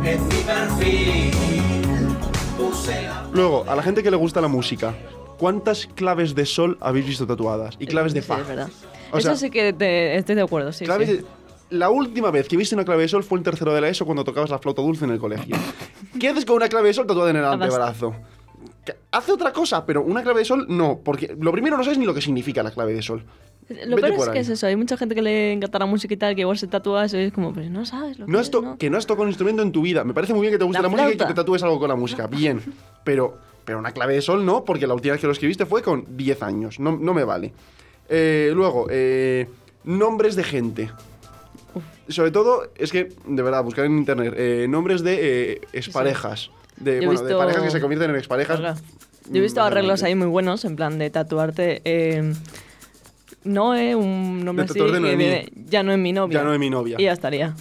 En 0.04 0.28
mi 0.28 0.34
perfil 0.44 1.30
puse 2.56 3.02
la 3.02 3.26
Luego, 3.32 3.64
a 3.68 3.76
la 3.76 3.82
gente 3.82 4.02
que 4.02 4.10
le 4.10 4.16
gusta 4.16 4.40
la 4.40 4.48
música, 4.48 4.94
¿cuántas 5.38 5.86
claves 5.86 6.34
de 6.34 6.44
sol 6.46 6.76
habéis 6.80 7.06
visto 7.06 7.26
tatuadas? 7.26 7.76
Y 7.78 7.86
claves 7.86 8.12
de 8.14 8.22
Sí, 8.22 8.28
fa. 8.28 8.40
es 8.40 8.48
verdad. 8.48 8.68
O 9.12 9.18
Eso 9.18 9.28
sea, 9.28 9.36
sí 9.36 9.50
que 9.50 9.72
te- 9.72 10.16
estoy 10.16 10.34
de 10.34 10.42
acuerdo, 10.42 10.72
sí. 10.72 10.84
claves 10.84 11.08
sí. 11.08 11.16
de- 11.18 11.24
La 11.70 11.88
última 11.88 12.30
vez 12.30 12.48
que 12.48 12.56
viste 12.58 12.74
una 12.74 12.84
clave 12.84 13.02
de 13.02 13.08
sol 13.08 13.24
fue 13.24 13.38
en 13.38 13.44
tercero 13.44 13.72
de 13.72 13.80
la 13.80 13.88
ESO 13.88 14.04
cuando 14.04 14.24
tocabas 14.24 14.50
la 14.50 14.58
flauta 14.58 14.82
dulce 14.82 15.04
en 15.06 15.10
el 15.12 15.18
colegio. 15.18 15.56
¿Qué 16.20 16.28
haces 16.28 16.44
con 16.44 16.56
una 16.56 16.68
clave 16.68 16.88
de 16.88 16.94
sol 16.94 17.06
tatuada 17.06 17.30
en 17.30 17.36
el 17.36 17.44
Además- 17.44 17.68
antebrazo? 17.70 18.14
Que 18.84 18.94
Hace 19.12 19.32
otra 19.32 19.52
cosa, 19.52 19.86
pero 19.86 20.02
una 20.02 20.22
clave 20.22 20.40
de 20.40 20.44
sol 20.44 20.66
no, 20.68 21.00
porque 21.04 21.36
lo 21.38 21.52
primero 21.52 21.76
no 21.76 21.84
sabes 21.84 21.98
ni 21.98 22.04
lo 22.06 22.14
que 22.14 22.20
significa 22.20 22.62
la 22.62 22.70
clave 22.70 22.94
de 22.94 23.02
sol. 23.02 23.24
Lo 23.68 23.96
Vete 23.96 24.08
peor 24.08 24.18
es 24.20 24.24
que 24.26 24.30
ahí. 24.32 24.38
es 24.38 24.48
eso. 24.48 24.66
Hay 24.66 24.74
mucha 24.76 24.96
gente 24.96 25.14
que 25.14 25.22
le 25.22 25.52
encanta 25.52 25.78
la 25.78 25.86
música 25.86 26.12
y 26.12 26.16
tal, 26.16 26.34
que 26.34 26.40
igual 26.42 26.58
se 26.58 26.66
tatúa 26.66 27.04
eso 27.04 27.16
y 27.16 27.22
es 27.22 27.32
como, 27.32 27.52
pues 27.54 27.70
no 27.70 27.86
sabes 27.86 28.18
lo 28.18 28.26
que 28.26 28.32
No 28.32 28.38
has 28.40 28.46
es, 28.46 28.50
to- 28.50 28.60
¿no? 28.62 28.76
Que 28.76 28.90
no 28.90 28.98
has 28.98 29.06
tocado 29.06 29.22
un 29.22 29.28
instrumento 29.28 29.62
en 29.62 29.70
tu 29.72 29.82
vida. 29.82 30.02
Me 30.04 30.12
parece 30.12 30.32
muy 30.34 30.42
bien 30.42 30.52
que 30.52 30.58
te 30.58 30.64
guste 30.64 30.78
la, 30.78 30.82
La 30.82 30.88
música 30.88 31.12
y 31.12 31.16
que 31.16 31.24
te 31.24 31.34
tatúes 31.34 31.62
algo 31.62 31.78
con 31.78 31.88
la 31.88 31.94
música. 31.96 32.26
Bien. 32.30 32.60
Pero, 33.04 33.38
pero 33.64 33.78
una 33.78 33.92
clave 33.92 34.14
de 34.14 34.20
sol 34.22 34.44
no, 34.44 34.64
porque 34.64 34.86
la 34.86 34.94
última 34.94 35.12
vez 35.12 35.20
que 35.20 35.26
lo 35.28 35.32
escribiste 35.32 35.64
fue 35.64 35.80
con 35.82 36.04
10 36.16 36.42
años. 36.42 36.80
No, 36.80 36.96
no 36.98 37.14
me 37.14 37.22
vale. 37.24 37.52
Eh, 38.08 38.50
luego, 38.52 38.88
eh, 38.90 39.48
nombres 39.84 40.34
de 40.34 40.42
gente. 40.42 40.90
Sobre 42.08 42.30
todo, 42.32 42.64
es 42.76 42.90
que, 42.90 43.10
de 43.26 43.42
verdad, 43.42 43.62
buscar 43.62 43.84
en 43.86 43.96
internet 43.96 44.34
eh, 44.36 44.66
nombres 44.68 45.02
de 45.02 45.52
eh, 45.52 45.60
exparejas. 45.72 46.50
He 46.84 47.06
bueno, 47.06 47.20
de 47.20 47.26
visto- 47.26 47.38
parejas 47.38 47.62
que 47.62 47.70
se 47.70 47.80
convierten 47.80 48.10
en 48.10 48.16
exparejas. 48.16 48.60
Yo 49.30 49.38
he 49.38 49.40
visto 49.40 49.60
Mm, 49.60 49.64
arreglos 49.64 50.02
ahí 50.02 50.14
muy 50.14 50.26
buenos, 50.26 50.64
en 50.64 50.76
plan 50.76 50.98
de 50.98 51.08
tatuarte. 51.10 51.80
Eh, 51.84 52.32
Noé, 53.44 53.94
un 53.96 54.44
nombre 54.44 54.66
De 54.66 54.70
así. 54.70 54.92
de 54.92 55.00
Noemí. 55.00 55.44
ya 55.68 55.82
no 55.82 55.92
es 55.92 55.98
mi 55.98 56.12
novia. 56.12 56.38
Ya 56.40 56.44
no 56.44 56.52
es 56.52 56.60
mi 56.60 56.70
novia. 56.70 56.96
Y 56.98 57.04
ya 57.04 57.12
estaría. 57.12 57.54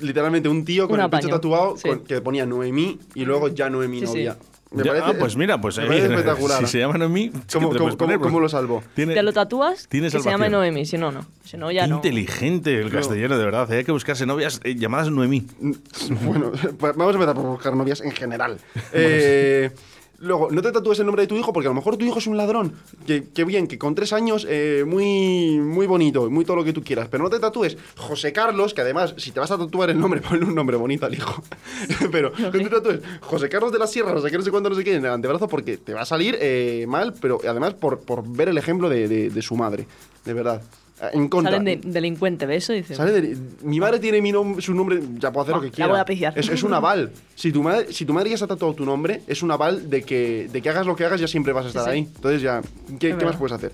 Literalmente 0.00 0.48
un 0.48 0.64
tío 0.64 0.88
con 0.88 0.98
Un 0.98 1.04
el 1.04 1.10
pecho 1.10 1.28
tatuado 1.28 1.76
sí. 1.76 1.88
con- 1.88 2.00
que 2.04 2.20
ponía 2.20 2.44
Noemí 2.46 2.98
y 3.14 3.24
luego 3.24 3.48
ya 3.48 3.70
no 3.70 3.82
es 3.82 3.88
mi 3.88 4.00
Sí, 4.00 4.06
sí. 4.06 4.28
Novia. 4.70 4.76
Me 4.76 4.84
Ya- 4.84 4.90
parece, 5.04 5.16
ah, 5.16 5.18
pues 5.18 5.36
mira, 5.36 5.60
pues 5.60 5.78
me 5.78 5.98
espectacular. 5.98 6.58
si 6.60 6.66
se 6.66 6.78
llaman 6.78 7.02
a 7.02 7.08
mí, 7.08 7.30
¿Cómo, 7.52 7.70
cómo- 7.70 7.96
cómo- 7.96 8.20
cómo 8.20 8.40
lo 8.40 8.48
salvo? 8.48 8.82
Tiene, 8.94 9.14
Te 9.14 9.22
lo 9.22 9.32
tatúas 9.32 9.88
tiene 9.88 10.10
que 10.10 10.20
se 10.20 10.30
llame 10.30 10.48
Noemi, 10.50 10.84
si 10.86 10.98
no, 10.98 11.10
no. 11.10 11.24
Si 11.44 11.56
no, 11.56 11.70
ya 11.70 11.82
Qué 11.84 11.88
no. 11.88 11.96
inteligente 11.96 12.78
el 12.80 12.90
castellano, 12.90 13.38
de 13.38 13.44
verdad. 13.44 13.70
Hay 13.72 13.84
que 13.84 13.92
buscarse 13.92 14.26
novias 14.26 14.60
eh, 14.64 14.74
llamadas 14.74 15.10
Noemí. 15.10 15.46
Bueno, 16.24 16.52
pues 16.78 16.96
vamos 16.96 17.14
a 17.14 17.18
empezar 17.18 17.34
por 17.34 17.44
buscar 17.46 17.74
novias 17.76 18.00
en 18.02 18.12
general. 18.12 18.58
Eh, 18.92 19.70
luego, 20.18 20.48
no 20.50 20.62
te 20.62 20.72
tatúes 20.72 20.98
el 21.00 21.06
nombre 21.06 21.22
de 21.22 21.26
tu 21.28 21.36
hijo 21.36 21.52
porque 21.52 21.66
a 21.68 21.70
lo 21.70 21.74
mejor 21.74 21.96
tu 21.96 22.04
hijo 22.04 22.18
es 22.18 22.26
un 22.26 22.36
ladrón. 22.36 22.72
Que, 23.06 23.24
que 23.28 23.44
bien, 23.44 23.66
que 23.66 23.78
con 23.78 23.94
tres 23.94 24.12
años, 24.12 24.46
eh, 24.48 24.84
muy, 24.86 25.58
muy 25.58 25.86
bonito, 25.86 26.28
muy 26.30 26.44
todo 26.44 26.56
lo 26.56 26.64
que 26.64 26.72
tú 26.72 26.82
quieras. 26.82 27.08
Pero 27.10 27.24
no 27.24 27.30
te 27.30 27.38
tatúes 27.38 27.76
José 27.96 28.32
Carlos, 28.32 28.74
que 28.74 28.80
además, 28.80 29.14
si 29.16 29.30
te 29.32 29.40
vas 29.40 29.50
a 29.50 29.58
tatuar 29.58 29.90
el 29.90 29.98
nombre, 30.00 30.20
ponle 30.28 30.44
un 30.44 30.54
nombre 30.54 30.76
bonito 30.76 31.06
al 31.06 31.14
hijo. 31.14 31.42
pero 32.12 32.32
no 32.38 32.50
te 32.50 32.68
tatúes 32.68 33.00
José 33.20 33.48
Carlos 33.48 33.72
de 33.72 33.78
la 33.78 33.86
Sierra, 33.86 34.12
no 34.12 34.20
sé 34.20 34.30
qué, 34.30 34.38
no 34.38 34.44
sé 34.44 34.50
cuándo, 34.50 34.68
no 34.70 34.76
sé 34.76 34.84
qué, 34.84 34.94
en 34.94 35.04
el 35.04 35.10
antebrazo 35.12 35.48
porque 35.48 35.76
te 35.78 35.94
va 35.94 36.02
a 36.02 36.06
salir 36.06 36.36
eh, 36.40 36.84
mal, 36.88 37.14
pero 37.20 37.38
además 37.48 37.74
por, 37.74 38.00
por 38.00 38.26
ver 38.28 38.48
el 38.48 38.58
ejemplo 38.58 38.88
de- 38.88 39.08
de 39.30 39.42
su 39.42 39.54
madre. 39.56 39.86
De 40.24 40.32
verdad. 40.34 40.62
Eh, 41.02 41.06
en 41.12 41.28
contra. 41.28 41.52
Salen 41.58 41.80
de, 41.80 41.90
delincuente, 41.90 42.46
¿ves 42.46 42.64
eso? 42.64 42.72
Dice, 42.72 42.94
Sale 42.94 43.12
de- 43.20 43.36
mi 43.62 43.78
madre 43.80 43.98
tiene 43.98 44.20
mi 44.22 44.32
nom- 44.32 44.60
su 44.60 44.74
nombre, 44.74 45.00
ya 45.18 45.32
puedo 45.32 45.42
hacer 45.42 45.54
lo 45.54 45.58
Ah, 45.58 45.62
que 45.62 45.68
la 45.68 45.74
quiera. 45.74 45.90
voy 45.90 46.00
a 46.00 46.04
pillar. 46.04 46.38
Es, 46.38 46.48
es 46.48 46.62
un 46.62 46.74
aval. 46.74 47.12
Si 47.34 47.52
tu, 47.52 47.62
madre, 47.62 47.92
si 47.92 48.04
tu 48.04 48.12
madre 48.12 48.30
ya 48.30 48.36
se 48.38 48.44
ha 48.44 48.48
tatuado 48.48 48.74
tu 48.74 48.84
nombre, 48.84 49.22
es 49.26 49.42
un 49.42 49.50
aval 49.50 49.88
de 49.90 50.02
que, 50.02 50.48
de 50.52 50.62
que 50.62 50.68
hagas 50.70 50.86
lo 50.86 50.96
que 50.96 51.04
hagas, 51.04 51.20
ya 51.20 51.28
siempre 51.28 51.52
vas 51.52 51.64
a 51.66 51.68
estar 51.68 51.84
Sí, 51.84 51.90
sí. 51.90 51.94
ahí. 51.94 52.00
Entonces 52.14 52.42
ya, 52.42 52.60
¿qué, 52.98 53.16
qué 53.16 53.24
más 53.24 53.36
puedes 53.36 53.52
hacer? 53.52 53.72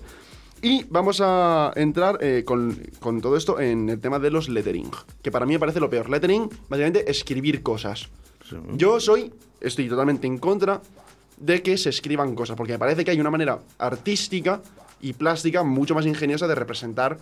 Y 0.63 0.85
vamos 0.89 1.21
a 1.23 1.73
entrar 1.77 2.17
eh, 2.23 2.43
con, 2.47 2.79
con 2.99 3.21
todo 3.21 3.37
esto 3.37 3.61
en 3.61 3.91
el 3.91 4.01
tema 4.01 4.19
de 4.19 4.31
los 4.31 4.49
lettering, 4.49 4.91
que 5.23 5.31
para 5.31 5.45
mí 5.45 5.53
me 5.53 5.59
parece 5.59 5.79
lo 5.79 5.91
peor. 5.91 6.09
Lettering, 6.09 6.49
básicamente, 6.69 7.11
escribir 7.11 7.63
cosas. 7.63 8.09
Yo 8.77 8.99
soy, 9.01 9.33
estoy 9.61 9.89
totalmente 9.89 10.27
en 10.27 10.39
contra 10.39 10.81
de 11.37 11.61
que 11.63 11.77
se 11.77 11.89
escriban 11.91 12.35
cosas, 12.35 12.57
porque 12.57 12.73
me 12.75 12.79
parece 12.79 13.05
que 13.05 13.11
hay 13.11 13.21
una 13.21 13.31
manera 13.31 13.59
artística 13.79 14.63
y 15.05 15.13
plástica 15.13 15.63
mucho 15.63 15.95
más 15.95 16.07
ingeniosa 16.07 16.49
de 16.49 16.55
representar, 16.55 17.19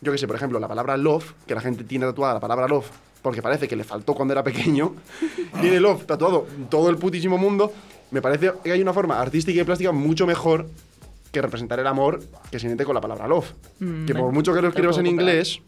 yo 0.00 0.10
que 0.10 0.16
sé, 0.16 0.26
por 0.26 0.36
ejemplo, 0.36 0.58
la 0.58 0.68
palabra 0.68 0.96
love, 0.96 1.34
que 1.46 1.54
la 1.54 1.60
gente 1.60 1.84
tiene 1.84 2.06
tatuada 2.06 2.32
la 2.32 2.40
palabra 2.40 2.66
love, 2.66 2.86
porque 3.20 3.42
parece 3.42 3.68
que 3.68 3.76
le 3.76 3.84
faltó 3.84 4.14
cuando 4.14 4.32
era 4.32 4.42
pequeño, 4.42 4.94
tiene 5.60 5.78
love 5.78 6.06
tatuado 6.06 6.46
todo 6.70 6.88
el 6.88 6.96
putísimo 6.96 7.36
mundo, 7.36 7.74
me 8.10 8.22
parece 8.22 8.52
que 8.64 8.72
hay 8.72 8.80
una 8.80 8.94
forma 8.94 9.20
artística 9.20 9.60
y 9.60 9.64
plástica 9.64 9.92
mucho 9.92 10.26
mejor 10.26 10.66
que 11.30 11.42
representar 11.42 11.78
el 11.78 11.86
amor 11.86 12.22
que 12.50 12.58
se 12.58 12.74
con 12.84 12.94
la 12.94 13.02
palabra 13.02 13.28
love. 13.28 13.52
Mm, 13.80 14.06
que 14.06 14.14
por 14.14 14.32
mucho 14.32 14.54
que 14.54 14.62
lo 14.62 14.68
escribas 14.68 14.96
en 14.96 15.06
inglés, 15.06 15.60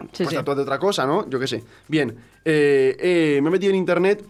Sí, 0.00 0.24
pues 0.24 0.30
sí. 0.30 0.34
tatúate 0.34 0.62
otra 0.62 0.78
cosa, 0.78 1.06
¿no? 1.06 1.28
Yo 1.28 1.38
qué 1.38 1.46
sé. 1.46 1.62
Bien, 1.86 2.16
eh, 2.44 2.96
eh, 2.98 3.40
me 3.42 3.48
he 3.48 3.52
metido 3.52 3.70
en 3.70 3.76
internet 3.76 4.24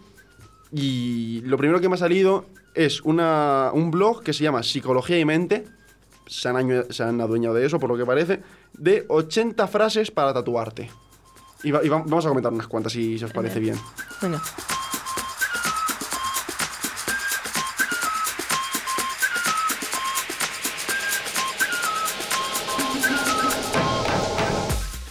y 0.71 1.41
lo 1.45 1.57
primero 1.57 1.79
que 1.79 1.87
me 1.87 1.95
ha 1.95 1.97
salido 1.97 2.45
es 2.75 3.01
una, 3.01 3.71
un 3.73 3.89
blog 3.89 4.21
que 4.21 4.33
se 4.33 4.43
llama 4.43 4.63
Psicología 4.63 5.17
y 5.17 5.23
Mente. 5.25 5.65
Se 6.31 6.47
han, 6.47 6.55
año- 6.55 6.85
se 6.89 7.03
han 7.03 7.19
adueñado 7.19 7.55
de 7.55 7.65
eso, 7.65 7.77
por 7.77 7.89
lo 7.89 7.97
que 7.97 8.05
parece. 8.05 8.41
De 8.71 9.05
80 9.09 9.67
frases 9.67 10.11
para 10.11 10.33
tatuarte. 10.33 10.89
Y, 11.61 11.71
va- 11.71 11.83
y 11.83 11.89
va- 11.89 11.97
vamos 12.05 12.25
a 12.25 12.29
comentar 12.29 12.53
unas 12.53 12.67
cuantas 12.67 12.93
si, 12.93 13.19
si 13.19 13.25
os 13.25 13.33
parece 13.33 13.59
bien. 13.59 13.75
Venga. 14.21 14.41
Bien. 14.41 15.61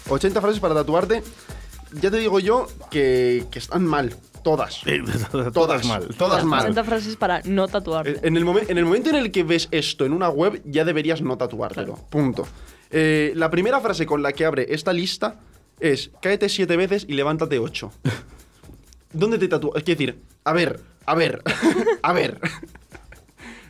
80 0.09 0.41
frases 0.41 0.61
para 0.61 0.75
tatuarte. 0.75 1.23
Ya 2.00 2.11
te 2.11 2.19
digo 2.19 2.39
yo 2.41 2.67
que, 2.91 3.47
que 3.50 3.59
están 3.59 3.85
mal. 3.85 4.15
Todas. 4.42 4.80
Todas 5.52 5.85
mal. 5.87 6.09
Todas 6.16 6.44
mal. 6.44 6.61
60 6.62 6.85
frases 6.85 7.16
para 7.16 7.40
no 7.44 7.68
tatuarte. 7.68 8.18
En 8.26 8.37
el, 8.37 8.44
en 8.68 8.78
el 8.78 8.85
momento 8.85 9.11
en 9.11 9.16
el 9.16 9.30
que 9.30 9.44
ves 9.44 9.68
esto 9.70 10.04
en 10.04 10.12
una 10.12 10.28
web, 10.28 10.61
ya 10.64 10.85
deberías 10.85 11.23
no 11.23 11.37
tatuártelo. 11.37 11.94
Punto. 12.11 12.47
Eh, 12.90 13.32
la 13.37 13.50
primera 13.50 13.80
frase 13.80 14.06
con 14.06 14.23
la 14.23 14.32
que 14.32 14.44
abre 14.44 14.66
esta 14.70 14.92
lista 14.92 15.37
es: 15.78 16.11
cáete 16.20 16.49
siete 16.49 16.76
veces 16.76 17.04
y 17.09 17.14
levántate 17.14 17.59
ocho. 17.59 17.92
¿Dónde 19.12 19.38
te 19.38 19.49
tatúas? 19.49 19.76
Es 19.78 19.85
decir, 19.85 20.20
a 20.44 20.52
ver, 20.52 20.80
a 21.06 21.14
ver, 21.14 21.42
a 22.02 22.12
ver. 22.12 22.40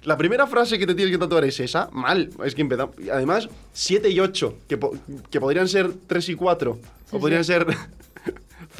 La 0.04 0.16
primera 0.16 0.46
frase 0.46 0.78
que 0.78 0.86
te 0.86 0.94
tienes 0.94 1.12
que 1.12 1.18
tatuar 1.18 1.44
es 1.44 1.60
esa, 1.60 1.90
mal. 1.92 2.30
Es 2.42 2.54
que 2.54 2.62
empezamos. 2.62 2.94
Además, 3.12 3.48
7 3.74 4.08
y 4.08 4.18
8, 4.18 4.54
que, 4.66 4.78
po- 4.78 4.94
que 5.30 5.40
podrían 5.40 5.68
ser 5.68 5.92
3 6.06 6.30
y 6.30 6.34
4, 6.36 6.78
o 7.10 7.18
podrían 7.20 7.44
ser 7.44 7.66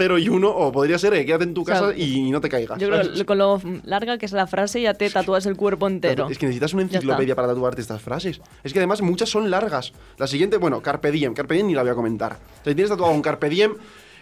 0 0.00 0.19
y 0.19 0.28
1, 0.30 0.49
o 0.49 0.73
podría 0.73 0.99
ser 0.99 1.12
eh, 1.12 1.26
quédate 1.26 1.45
en 1.45 1.52
tu 1.52 1.64
sea, 1.64 1.75
casa 1.80 1.92
y 1.95 2.30
no 2.30 2.40
te 2.40 2.49
caigas. 2.49 2.78
Yo 2.78 2.88
creo 2.88 3.12
que 3.12 3.25
con 3.26 3.37
lo 3.37 3.61
larga 3.85 4.16
que 4.16 4.25
es 4.25 4.33
la 4.33 4.47
frase 4.47 4.80
ya 4.80 4.95
te 4.95 5.11
tatúas 5.11 5.45
el 5.45 5.57
cuerpo 5.57 5.87
entero. 5.88 6.28
Es 6.30 6.38
que 6.38 6.47
necesitas 6.47 6.73
una 6.73 6.83
enciclopedia 6.85 7.35
para 7.37 7.49
tatuarte 7.49 7.83
estas 7.83 8.00
frases. 8.00 8.40
Es 8.64 8.73
que 8.73 8.78
además 8.78 9.02
muchas 9.02 9.28
son 9.28 9.50
largas. 9.50 9.92
La 10.16 10.26
siguiente, 10.26 10.57
bueno, 10.57 10.80
Carpe 10.80 11.11
Diem. 11.12 11.35
Carpe 11.35 11.54
Diem 11.54 11.66
ni 11.66 11.75
la 11.75 11.83
voy 11.83 11.90
a 11.90 11.95
comentar. 11.95 12.33
O 12.33 12.37
sea, 12.64 12.73
si 12.73 12.75
tienes 12.75 12.88
tatuado 12.90 13.12
un 13.12 13.21
Carpe 13.21 13.49
Diem, 13.50 13.75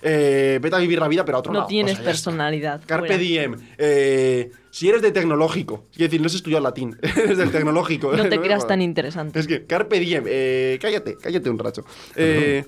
eh, 0.03 0.59
vete 0.63 0.77
a 0.77 0.79
vivir 0.79 0.99
la 1.01 1.09
vida, 1.09 1.25
pero 1.25 1.39
a 1.39 1.41
otro 1.41 1.53
No 1.53 1.61
lado. 1.61 1.69
tienes 1.69 1.95
O 1.95 1.97
sea, 1.97 2.05
personalidad. 2.05 2.81
Carpe 2.87 3.07
fuera. 3.09 3.23
Diem. 3.23 3.57
eh, 3.79 4.51
si 4.71 4.89
eres 4.89 5.03
de 5.03 5.11
tecnológico, 5.11 5.87
es 5.93 5.99
decir, 5.99 6.21
no 6.21 6.27
has 6.27 6.35
estudiado 6.35 6.63
latín, 6.63 6.97
eres 7.03 7.37
del 7.39 7.51
tecnológico. 7.51 8.13
No 8.17 8.23
te 8.29 8.31
me 8.39 8.41
creas 8.45 8.67
tan 8.67 8.81
interesante. 8.81 9.41
Es 9.41 9.47
que, 9.49 9.65
Carpe 9.67 9.99
Diem, 9.99 10.25
eh, 10.29 10.79
cállate, 10.81 11.17
cállate 11.21 11.51
un 11.51 11.59
racho. 11.59 11.85
Eh, 12.15 12.65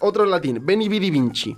otro 0.00 0.24
latín, 0.24 0.60
Beni 0.64 0.88
Vidi 0.88 1.10
Vinci. 1.10 1.56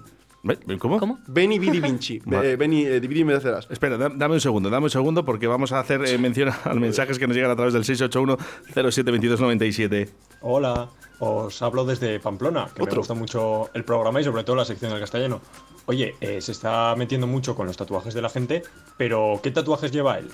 ¿Cómo? 0.79 0.99
¿Cómo? 1.01 1.19
Beni 1.27 1.59
Vidi 1.59 1.81
Vinci. 1.81 2.21
Eh, 2.43 2.57
Beni, 2.57 2.85
eh, 2.85 3.01
dividi 3.01 3.25
merecerás. 3.25 3.67
Espera, 3.71 3.97
da- 3.97 4.11
dame 4.15 4.35
un 4.35 4.41
segundo, 4.41 4.69
dame 4.71 4.85
un 4.85 4.91
segundo 4.91 5.25
porque 5.25 5.47
vamos 5.47 5.73
a 5.73 5.81
hacer 5.81 6.05
eh, 6.07 6.19
mención 6.19 6.51
a 6.51 6.61
los 6.71 6.79
mensajes 6.79 7.19
que 7.19 7.27
nos 7.27 7.35
llegan 7.37 7.51
a 7.51 7.57
través 7.57 7.73
del 7.73 7.85
681-072297. 7.85 10.09
Hola, 10.43 10.89
os 11.21 11.63
hablo 11.63 11.85
desde 11.85 12.21
Pamplona, 12.21 12.67
que 12.75 12.83
Otro. 12.83 12.97
me 12.97 12.99
gusta 12.99 13.15
mucho 13.15 13.71
el 13.75 13.85
programa 13.85 14.21
y 14.21 14.25
sobre 14.25 14.45
todo 14.45 14.57
la 14.57 14.65
sección 14.65 14.91
del 14.91 15.01
castellano. 15.01 15.41
Oye, 15.87 16.15
eh, 16.21 16.41
se 16.41 16.53
está 16.53 16.95
metiendo 16.97 17.27
mucho 17.27 17.55
con 17.55 17.67
los 17.67 17.77
tatuajes 17.77 18.15
de 18.15 18.23
la 18.23 18.29
gente, 18.29 18.63
pero 18.97 19.41
¿qué 19.43 19.51
tatuajes 19.51 19.93
lleva 19.93 20.19
él? 20.19 20.29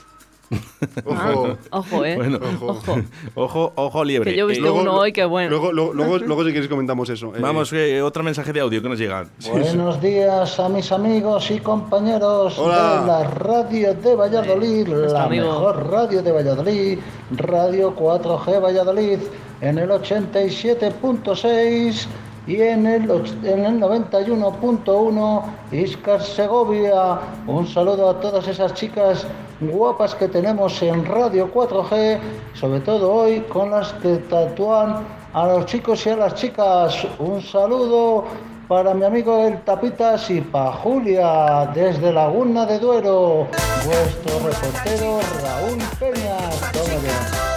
Ojo. 1.04 1.57
Ojo, 1.71 2.04
eh. 2.04 2.16
Bueno, 2.16 2.38
Ojo. 2.66 2.99
Ojo, 3.37 3.73
ojo, 3.76 4.04
liebre. 4.04 4.33
Que 4.33 4.37
yo 4.38 4.49
he 4.49 4.52
Eh, 4.52 4.57
visto 4.59 4.75
uno 4.75 4.95
hoy 4.95 5.12
que 5.12 5.25
bueno. 5.25 5.50
Luego, 5.50 5.71
luego, 5.73 5.92
luego, 5.95 6.19
luego 6.19 6.42
si 6.45 6.52
queréis 6.52 6.69
comentamos 6.69 7.09
eso. 7.09 7.28
eh. 7.37 7.40
Vamos, 7.40 7.73
eh, 7.73 8.02
otro 8.02 8.25
mensaje 8.25 8.52
de 8.52 8.59
audio 8.61 8.83
que 8.83 8.88
nos 8.88 8.99
llega. 8.99 9.26
Buenos 9.50 10.00
días 10.00 10.59
a 10.59 10.69
mis 10.69 10.90
amigos 10.90 11.49
y 11.52 11.61
compañeros 11.61 12.59
Hola. 12.59 13.00
de 13.00 13.07
la 13.07 13.25
radio 13.30 13.95
de 13.95 14.14
Valladolid, 14.16 14.88
la 14.88 15.23
amigo. 15.25 15.45
mejor 15.47 15.88
radio 15.90 16.21
de 16.23 16.33
Valladolid, 16.33 16.99
Radio 17.37 17.95
4G 17.95 18.61
Valladolid, 18.61 19.19
en 19.61 19.78
el 19.78 19.90
87.6 19.90 22.07
y 22.47 22.61
en 22.61 22.87
el, 22.87 23.02
en 23.45 23.64
el 23.64 23.80
91.1 23.80 25.42
Iscar 25.73 26.23
Segovia. 26.23 27.21
Un 27.47 27.66
saludo 27.69 28.11
a 28.11 28.21
todas 28.21 28.47
esas 28.49 28.75
chicas 28.75 29.26
guapas 29.61 30.14
que 30.14 30.29
tenemos 30.29 30.81
en 30.83 31.05
Radio 31.05 31.52
4G, 31.52 32.19
sobre 32.55 32.81
todo 32.81 33.12
hoy 33.12 33.40
con 33.43 33.71
las 33.71 33.93
que 33.95 34.17
tatúan 34.17 35.05
a 35.33 35.47
los 35.47 35.67
chicos 35.67 36.07
y 36.07 36.11
a 36.11 36.17
las 36.17 36.35
chicas. 36.35 37.07
Un 37.19 37.43
saludo 37.43 38.25
para 38.69 38.95
mi 38.95 39.05
amigo 39.05 39.47
el 39.47 39.61
Tapitas 39.62 40.31
y 40.31 40.40
para 40.40 40.73
Julia 40.73 41.71
desde 41.75 42.12
Laguna 42.12 42.67
de 42.67 42.79
Duero. 42.79 43.47
Vuestro 43.85 44.38
reportero 44.49 45.21
Raúl 45.43 45.79
Peña. 45.99 47.50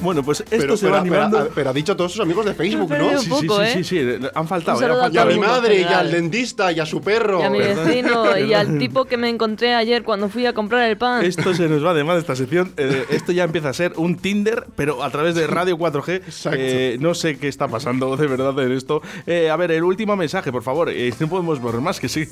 Bueno, 0.00 0.22
pues 0.22 0.40
esto 0.40 0.56
Pero, 0.58 0.76
se 0.76 0.86
pero- 0.86 0.94
va 0.94 1.00
animando. 1.00 1.38
pero- 1.38 1.50
pero 1.54 1.70
ha 1.70 1.72
dicho 1.72 1.92
a 1.92 1.96
todos 1.96 2.12
sus 2.12 2.20
amigos 2.20 2.44
de 2.46 2.54
Facebook, 2.54 2.90
¿no? 2.90 3.18
sí, 3.18 3.24
sí, 3.24 3.30
poco, 3.30 3.56
sí, 3.56 3.62
¿eh? 3.62 3.72
sí, 3.74 3.84
sí, 3.84 4.18
han 4.34 4.48
faltado, 4.48 4.80
eh, 4.80 5.00
han 5.04 5.12
Y 5.12 5.18
a 5.18 5.24
mi 5.24 5.38
madre, 5.38 5.80
y 5.80 5.84
al 5.84 6.10
dentista, 6.10 6.72
y 6.72 6.80
a 6.80 6.86
su 6.86 7.00
perro. 7.00 7.40
Y 7.40 7.42
a 7.44 7.50
mi 7.50 7.58
vecino 7.58 8.38
y 8.38 8.54
al 8.54 8.78
tipo 8.78 9.04
que 9.04 9.16
me 9.16 9.28
encontré 9.28 9.74
ayer 9.74 10.02
cuando 10.02 10.28
fui 10.28 10.46
a 10.46 10.52
comprar 10.54 10.88
el 10.88 10.96
pan. 10.96 11.24
Esto 11.24 11.54
se 11.54 11.68
nos 11.68 11.84
va 11.84 11.94
de 11.94 12.04
mal 12.04 12.18
esta 12.18 12.34
sección. 12.36 12.72
Eh, 12.76 13.04
esto 13.10 13.32
ya 13.32 13.44
empieza 13.44 13.68
a 13.68 13.72
ser 13.72 13.92
un 13.96 14.16
Tinder, 14.16 14.66
pero 14.76 15.02
a 15.02 15.10
través 15.10 15.34
de 15.34 15.46
Radio 15.46 15.76
4G. 15.76 16.14
Exacto. 16.16 16.58
Eh, 16.60 16.96
no 17.00 17.14
sé 17.14 17.38
qué 17.38 17.48
está 17.48 17.68
pasando 17.68 18.16
de 18.16 18.26
verdad 18.26 18.58
en 18.64 18.72
esto. 18.72 19.02
Eh, 19.26 19.50
a 19.50 19.56
ver, 19.56 19.70
el 19.72 19.84
último 19.84 20.16
mensaje, 20.16 20.50
por 20.52 20.62
favor. 20.62 20.88
Eh, 20.90 21.12
no 21.20 21.28
podemos 21.28 21.60
borrar 21.60 21.80
más 21.80 22.00
que 22.00 22.08
sí. 22.08 22.24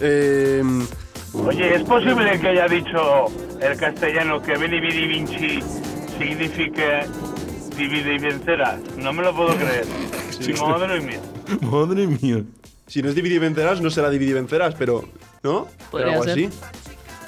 Eh, 0.00 0.62
Oye, 1.32 1.76
¿es 1.76 1.82
posible 1.84 2.40
que 2.40 2.48
haya 2.48 2.66
dicho 2.66 3.26
el 3.60 3.76
castellano 3.78 4.42
que 4.42 4.56
Beni 4.56 4.80
Vidi 4.80 5.06
Vinci 5.06 5.60
signifique 6.20 7.00
divide 7.76 8.14
y 8.14 8.18
vencerás? 8.18 8.80
No 8.96 9.12
me 9.12 9.22
lo 9.22 9.34
puedo 9.34 9.54
creer. 9.56 9.86
Madre 10.60 11.00
mía. 11.00 11.20
Madre 11.62 12.06
mía. 12.06 12.44
si 12.86 13.02
no 13.02 13.08
es 13.08 13.14
dividir 13.14 13.36
y 13.36 13.40
vencerás, 13.40 13.80
no 13.80 13.90
será 13.90 14.10
dividir 14.10 14.32
y 14.32 14.34
vencerás, 14.34 14.74
pero. 14.74 15.04
¿No? 15.42 15.68
Podría 15.90 16.12
algo 16.12 16.24
ser. 16.24 16.32
así. 16.32 16.50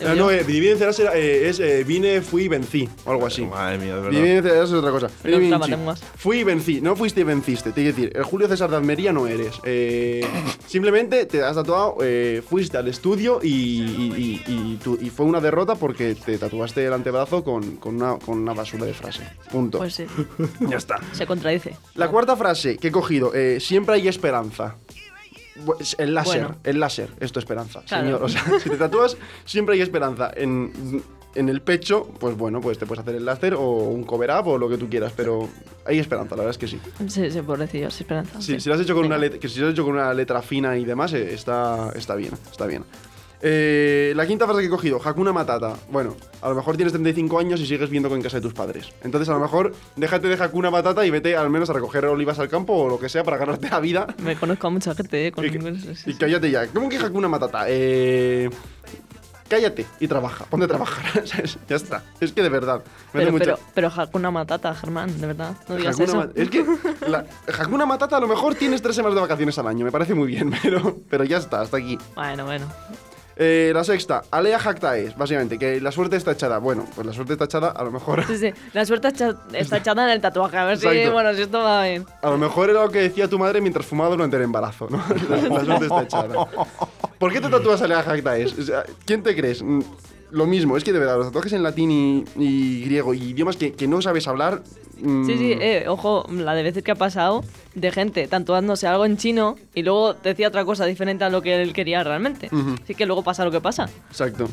Yo. 0.02 0.14
no, 0.16 0.30
eh, 0.30 0.38
dividir 0.44 0.64
y 0.64 0.68
vencerás 0.70 0.98
era, 1.00 1.16
eh, 1.16 1.48
es 1.48 1.60
eh, 1.60 1.84
vine, 1.84 2.20
fui 2.22 2.44
y 2.44 2.48
vencí. 2.48 2.88
O 3.04 3.10
algo 3.10 3.26
así. 3.26 3.42
Madre 3.42 3.78
mía, 3.78 3.96
de 3.96 4.00
verdad. 4.02 4.20
vencerás 4.20 4.68
es 4.68 4.74
otra 4.74 4.90
cosa. 4.90 5.08
Pero 5.22 5.38
Vinci. 5.38 5.70
lenguas. 5.70 6.02
Fui 6.16 6.38
y 6.40 6.44
vencí. 6.44 6.80
No 6.80 6.96
fuiste 6.96 7.20
y 7.20 7.24
venciste. 7.24 7.70
Te 7.70 7.82
quiero 7.82 7.96
decir, 7.96 8.12
el 8.14 8.22
Julio 8.24 8.48
César 8.48 8.70
de 8.70 8.76
Almería 8.76 9.12
no 9.12 9.26
eres. 9.26 9.54
Eh, 9.64 10.24
simplemente 10.66 11.26
te 11.26 11.42
has 11.42 11.54
tatuado, 11.56 11.96
eh, 12.02 12.42
fuiste 12.48 12.76
al 12.78 12.88
estudio 12.88 13.40
y, 13.42 13.48
y- 13.48 14.42
y- 14.46 14.52
y 14.72 14.76
tu- 14.82 14.98
y 15.00 15.10
fue 15.10 15.26
una 15.26 15.40
derrota 15.40 15.74
porque 15.74 16.14
te 16.14 16.38
tatuaste 16.38 16.84
el 16.86 16.92
antebrazo 16.92 17.42
con, 17.44 17.76
con 17.76 17.96
una, 17.96 18.18
con 18.18 18.38
una 18.38 18.52
basura 18.54 18.84
de 18.86 18.94
frase. 18.94 19.22
Punto. 19.50 19.78
Pues 19.78 19.94
sí, 19.94 20.04
ya 20.60 20.76
está. 20.76 20.96
se 21.12 21.26
contradice. 21.26 21.74
La 21.94 22.08
cuarta 22.08 22.36
frase 22.36 22.76
que 22.78 22.88
he 22.88 22.92
cogido, 22.92 23.32
eh, 23.34 23.58
siempre 23.60 23.94
hay 23.96 24.08
esperanza. 24.08 24.76
El 25.98 26.14
láser, 26.14 26.40
Bueno. 26.42 26.56
el 26.64 26.80
láser, 26.80 27.10
es 27.20 27.30
tu 27.32 27.38
esperanza, 27.38 27.82
Claro. 27.86 28.04
señor. 28.04 28.22
O 28.24 28.28
sea, 28.28 28.44
si 28.60 28.70
te 28.70 28.76
tatúas, 28.76 29.16
siempre 29.44 29.74
hay 29.74 29.80
esperanza. 29.82 30.30
En, 30.34 31.02
en 31.34 31.48
el 31.48 31.60
pecho, 31.62 32.06
pues 32.20 32.36
bueno, 32.36 32.60
pues 32.60 32.78
te 32.78 32.86
puedes 32.86 33.00
hacer 33.02 33.14
el 33.14 33.24
láser 33.24 33.54
o 33.54 33.60
un 33.62 34.04
cover 34.04 34.30
up 34.30 34.48
o 34.48 34.58
lo 34.58 34.68
que 34.68 34.76
tú 34.78 34.88
quieras, 34.88 35.12
pero 35.16 35.48
hay 35.86 35.98
esperanza, 35.98 36.36
la 36.36 36.42
verdad 36.44 36.50
es 36.50 36.58
que 36.58 36.68
sí. 36.68 36.80
Sí, 37.08 37.30
sí, 37.30 37.42
pobrecillo, 37.42 37.90
sin 37.90 38.04
esperanza. 38.04 38.40
Sí, 38.40 38.54
sí. 38.54 38.60
Si 38.60 38.68
lo 38.68 38.74
has 38.74 38.80
hecho 38.80 38.94
con 38.94 39.04
una 39.06 39.16
letra, 39.18 39.38
que 39.38 39.48
si 39.48 39.60
lo 39.60 39.66
has 39.66 39.72
hecho 39.72 39.84
con 39.84 39.94
una 39.94 40.12
letra 40.14 40.42
fina 40.42 40.76
y 40.76 40.84
demás, 40.84 41.12
eh, 41.14 41.32
está, 41.34 41.90
está 41.94 42.14
bien, 42.16 42.32
está 42.50 42.66
bien. 42.66 42.84
Eh, 43.44 44.12
la 44.14 44.24
quinta 44.24 44.44
frase 44.46 44.60
que 44.60 44.66
he 44.66 44.70
cogido, 44.70 45.00
Hakuna 45.04 45.32
Matata. 45.32 45.74
Bueno, 45.90 46.14
a 46.40 46.48
lo 46.48 46.54
mejor 46.54 46.76
tienes 46.76 46.92
35 46.92 47.38
años 47.40 47.60
y 47.60 47.66
sigues 47.66 47.88
viviendo 47.90 48.14
en 48.14 48.22
casa 48.22 48.36
de 48.36 48.40
tus 48.42 48.54
padres. 48.54 48.88
Entonces, 49.02 49.28
a 49.28 49.32
lo 49.32 49.40
mejor, 49.40 49.74
déjate 49.96 50.28
de 50.28 50.34
Hakuna 50.42 50.70
Matata 50.70 51.04
y 51.04 51.10
vete 51.10 51.36
al 51.36 51.50
menos 51.50 51.68
a 51.68 51.72
recoger 51.72 52.04
olivas 52.06 52.38
al 52.38 52.48
campo 52.48 52.72
o 52.74 52.88
lo 52.88 53.00
que 53.00 53.08
sea 53.08 53.24
para 53.24 53.36
ganarte 53.38 53.68
la 53.68 53.80
vida. 53.80 54.06
Me 54.22 54.36
conozco 54.36 54.68
a 54.68 54.70
mucha 54.70 54.94
gente, 54.94 55.26
¿eh? 55.26 55.32
Con 55.32 55.44
Y, 55.44 55.50
que- 55.50 56.16
cállate 56.18 56.50
ya. 56.52 56.68
¿Cómo 56.68 56.88
que 56.88 56.98
Hakuna 56.98 57.26
Matata? 57.28 57.64
Eh, 57.66 58.48
cállate 59.48 59.86
y 59.98 60.06
trabaja. 60.06 60.44
Ponte 60.44 60.64
a 60.66 60.68
trabajar. 60.68 61.24
ya 61.68 61.76
está. 61.76 62.02
Es 62.20 62.32
que 62.32 62.42
de 62.42 62.48
verdad. 62.48 62.82
Me 63.12 63.20
Pero, 63.20 63.32
mucha- 63.32 63.44
pero, 63.44 63.58
pero 63.74 63.88
Hakuna 63.88 64.30
Matata, 64.30 64.72
Germán, 64.74 65.20
de 65.20 65.26
verdad. 65.26 65.56
No 65.68 65.74
digas 65.76 65.96
Hakuna 65.98 66.08
eso. 66.08 66.16
Ma- 66.16 66.30
Es 66.36 66.48
que 66.48 66.64
la, 67.08 67.26
Hakuna 67.58 67.86
Matata 67.86 68.16
a 68.18 68.20
lo 68.20 68.28
mejor 68.28 68.54
tienes 68.54 68.80
tres 68.82 68.94
semanas 68.94 69.16
de 69.16 69.20
vacaciones 69.22 69.58
al 69.58 69.66
año. 69.66 69.84
Me 69.84 69.90
parece 69.90 70.14
muy 70.14 70.28
bien, 70.28 70.52
pero, 70.62 70.98
pero 71.10 71.24
ya 71.24 71.38
está, 71.38 71.60
hasta 71.60 71.76
aquí. 71.78 71.98
Bueno, 72.14 72.44
bueno. 72.44 72.66
Eh, 73.36 73.70
la 73.74 73.82
sexta, 73.84 74.22
Alea 74.30 74.58
Jactaes, 74.58 75.16
básicamente, 75.16 75.58
que 75.58 75.80
la 75.80 75.90
suerte 75.92 76.16
está 76.16 76.32
echada. 76.32 76.58
Bueno, 76.58 76.86
pues 76.94 77.06
la 77.06 77.12
suerte 77.12 77.32
está 77.32 77.46
echada, 77.46 77.70
a 77.70 77.82
lo 77.84 77.90
mejor. 77.90 78.24
Sí, 78.26 78.36
sí. 78.36 78.52
La 78.72 78.84
suerte 78.84 79.08
está, 79.08 79.34
está 79.52 79.78
echada 79.78 80.04
en 80.04 80.10
el 80.10 80.20
tatuaje. 80.20 80.56
A 80.56 80.64
ver 80.64 80.78
si, 80.78 80.86
bueno, 81.10 81.32
si 81.34 81.42
esto 81.42 81.60
va 81.60 81.84
bien. 81.84 82.06
A 82.22 82.30
lo 82.30 82.38
mejor 82.38 82.70
era 82.70 82.82
lo 82.82 82.90
que 82.90 83.00
decía 83.00 83.28
tu 83.28 83.38
madre 83.38 83.60
mientras 83.60 83.86
fumaba 83.86 84.10
durante 84.10 84.36
el 84.36 84.42
embarazo, 84.42 84.88
¿no? 84.90 85.02
La, 85.28 85.36
la 85.36 85.64
suerte 85.64 85.84
está 85.86 86.02
echada. 86.02 86.46
¿Por 87.18 87.32
qué 87.32 87.40
te 87.40 87.48
tatúas 87.48 87.80
Alea 87.82 88.02
Jactaes? 88.02 88.58
O 88.58 88.62
sea, 88.62 88.84
¿Quién 89.06 89.22
te 89.22 89.34
crees? 89.34 89.62
Lo 90.32 90.46
mismo, 90.46 90.76
es 90.76 90.82
que 90.84 90.92
de 90.92 90.98
verdad, 90.98 91.18
los 91.18 91.26
tatuajes 91.26 91.52
en 91.52 91.62
latín 91.62 91.90
y, 91.90 92.24
y 92.36 92.84
griego 92.86 93.12
y 93.14 93.22
idiomas 93.22 93.56
que, 93.56 93.72
que 93.74 93.86
no 93.86 94.00
sabes 94.02 94.26
hablar. 94.26 94.62
mm, 95.00 95.26
Sí, 95.26 95.36
sí, 95.38 95.52
eh, 95.60 95.84
ojo, 95.88 96.26
la 96.30 96.54
de 96.54 96.62
veces 96.62 96.82
que 96.82 96.90
ha 96.90 96.94
pasado 96.96 97.44
de 97.74 97.92
gente 97.92 98.26
tatuándose 98.28 98.86
algo 98.86 99.04
en 99.04 99.18
chino 99.18 99.56
y 99.74 99.82
luego 99.82 100.14
decía 100.14 100.48
otra 100.48 100.64
cosa 100.64 100.86
diferente 100.86 101.22
a 101.24 101.28
lo 101.30 101.42
que 101.42 101.60
él 101.62 101.72
quería 101.74 102.02
realmente. 102.02 102.48
Ujú. 102.50 102.76
Así 102.82 102.94
que 102.94 103.04
luego 103.06 103.22
pasa 103.22 103.44
lo 103.44 103.50
que 103.50 103.60
pasa. 103.60 103.88
Exacto. 104.08 104.48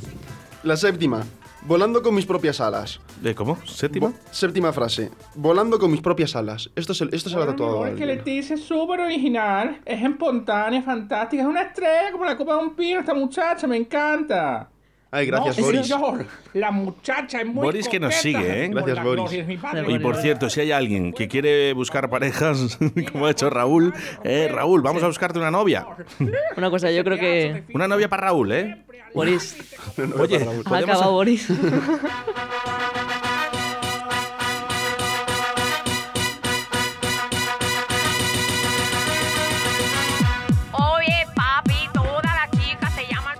La 0.63 0.75
séptima, 0.75 1.23
volando 1.61 2.01
con 2.01 2.13
mis 2.13 2.25
propias 2.25 2.59
alas. 2.59 2.99
¿De 3.21 3.33
cómo? 3.33 3.57
¿Séptima? 3.65 4.11
Séptima 4.31 4.73
frase. 4.73 5.11
Volando 5.35 5.79
con 5.79 5.89
mis 5.91 6.01
propias 6.01 6.35
alas. 6.35 6.69
Esto 6.75 6.93
se, 6.93 7.05
esto 7.13 7.29
se 7.29 7.35
lo 7.37 7.43
ha 7.43 7.47
tatuado 7.47 7.85
Es 7.85 7.95
que. 7.95 8.05
Leticia 8.05 8.55
es 8.55 8.63
súper 8.65 8.99
original, 8.99 9.79
es 9.85 10.03
espontánea, 10.03 10.81
fantástica, 10.81 11.41
es 11.43 11.47
una 11.47 11.61
estrella 11.61 12.11
como 12.11 12.25
la 12.25 12.35
copa 12.35 12.55
de 12.57 12.63
un 12.63 12.75
pino 12.75 12.99
esta 12.99 13.13
muchacha, 13.13 13.65
me 13.65 13.77
encanta. 13.77 14.69
Ay, 15.11 15.25
gracias, 15.25 15.57
no, 15.57 15.65
Boris. 15.65 15.87
señor, 15.87 16.25
la 16.53 16.69
muchacha 16.69 17.41
es 17.41 17.47
muy 17.47 17.63
Boris 17.63 17.89
que 17.89 17.99
nos 17.99 18.13
sigue, 18.13 18.65
¿eh? 18.65 18.67
Gracias, 18.69 19.03
Boris. 19.03 19.31
Y 19.87 19.99
por 19.99 20.15
cierto, 20.17 20.49
si 20.51 20.61
hay 20.61 20.71
alguien 20.71 21.13
que 21.13 21.27
quiere 21.27 21.73
buscar 21.73 22.09
parejas, 22.11 22.77
como 23.11 23.25
ha 23.25 23.31
hecho 23.31 23.49
Raúl, 23.49 23.91
eh, 24.23 24.49
Raúl, 24.51 24.81
vamos 24.81 25.01
a 25.01 25.07
buscarte 25.07 25.39
una 25.39 25.49
novia. 25.49 25.87
Una 26.57 26.69
cosa, 26.69 26.91
yo 26.91 27.03
creo 27.03 27.17
que 27.17 27.63
Una 27.73 27.87
novia 27.87 28.07
para 28.07 28.27
Raúl, 28.27 28.51
¿eh? 28.51 28.83
Boris 29.13 29.57
Oye, 30.19 30.45
ha 30.65 30.77
acabado 30.77 31.11
Boris. 31.11 31.47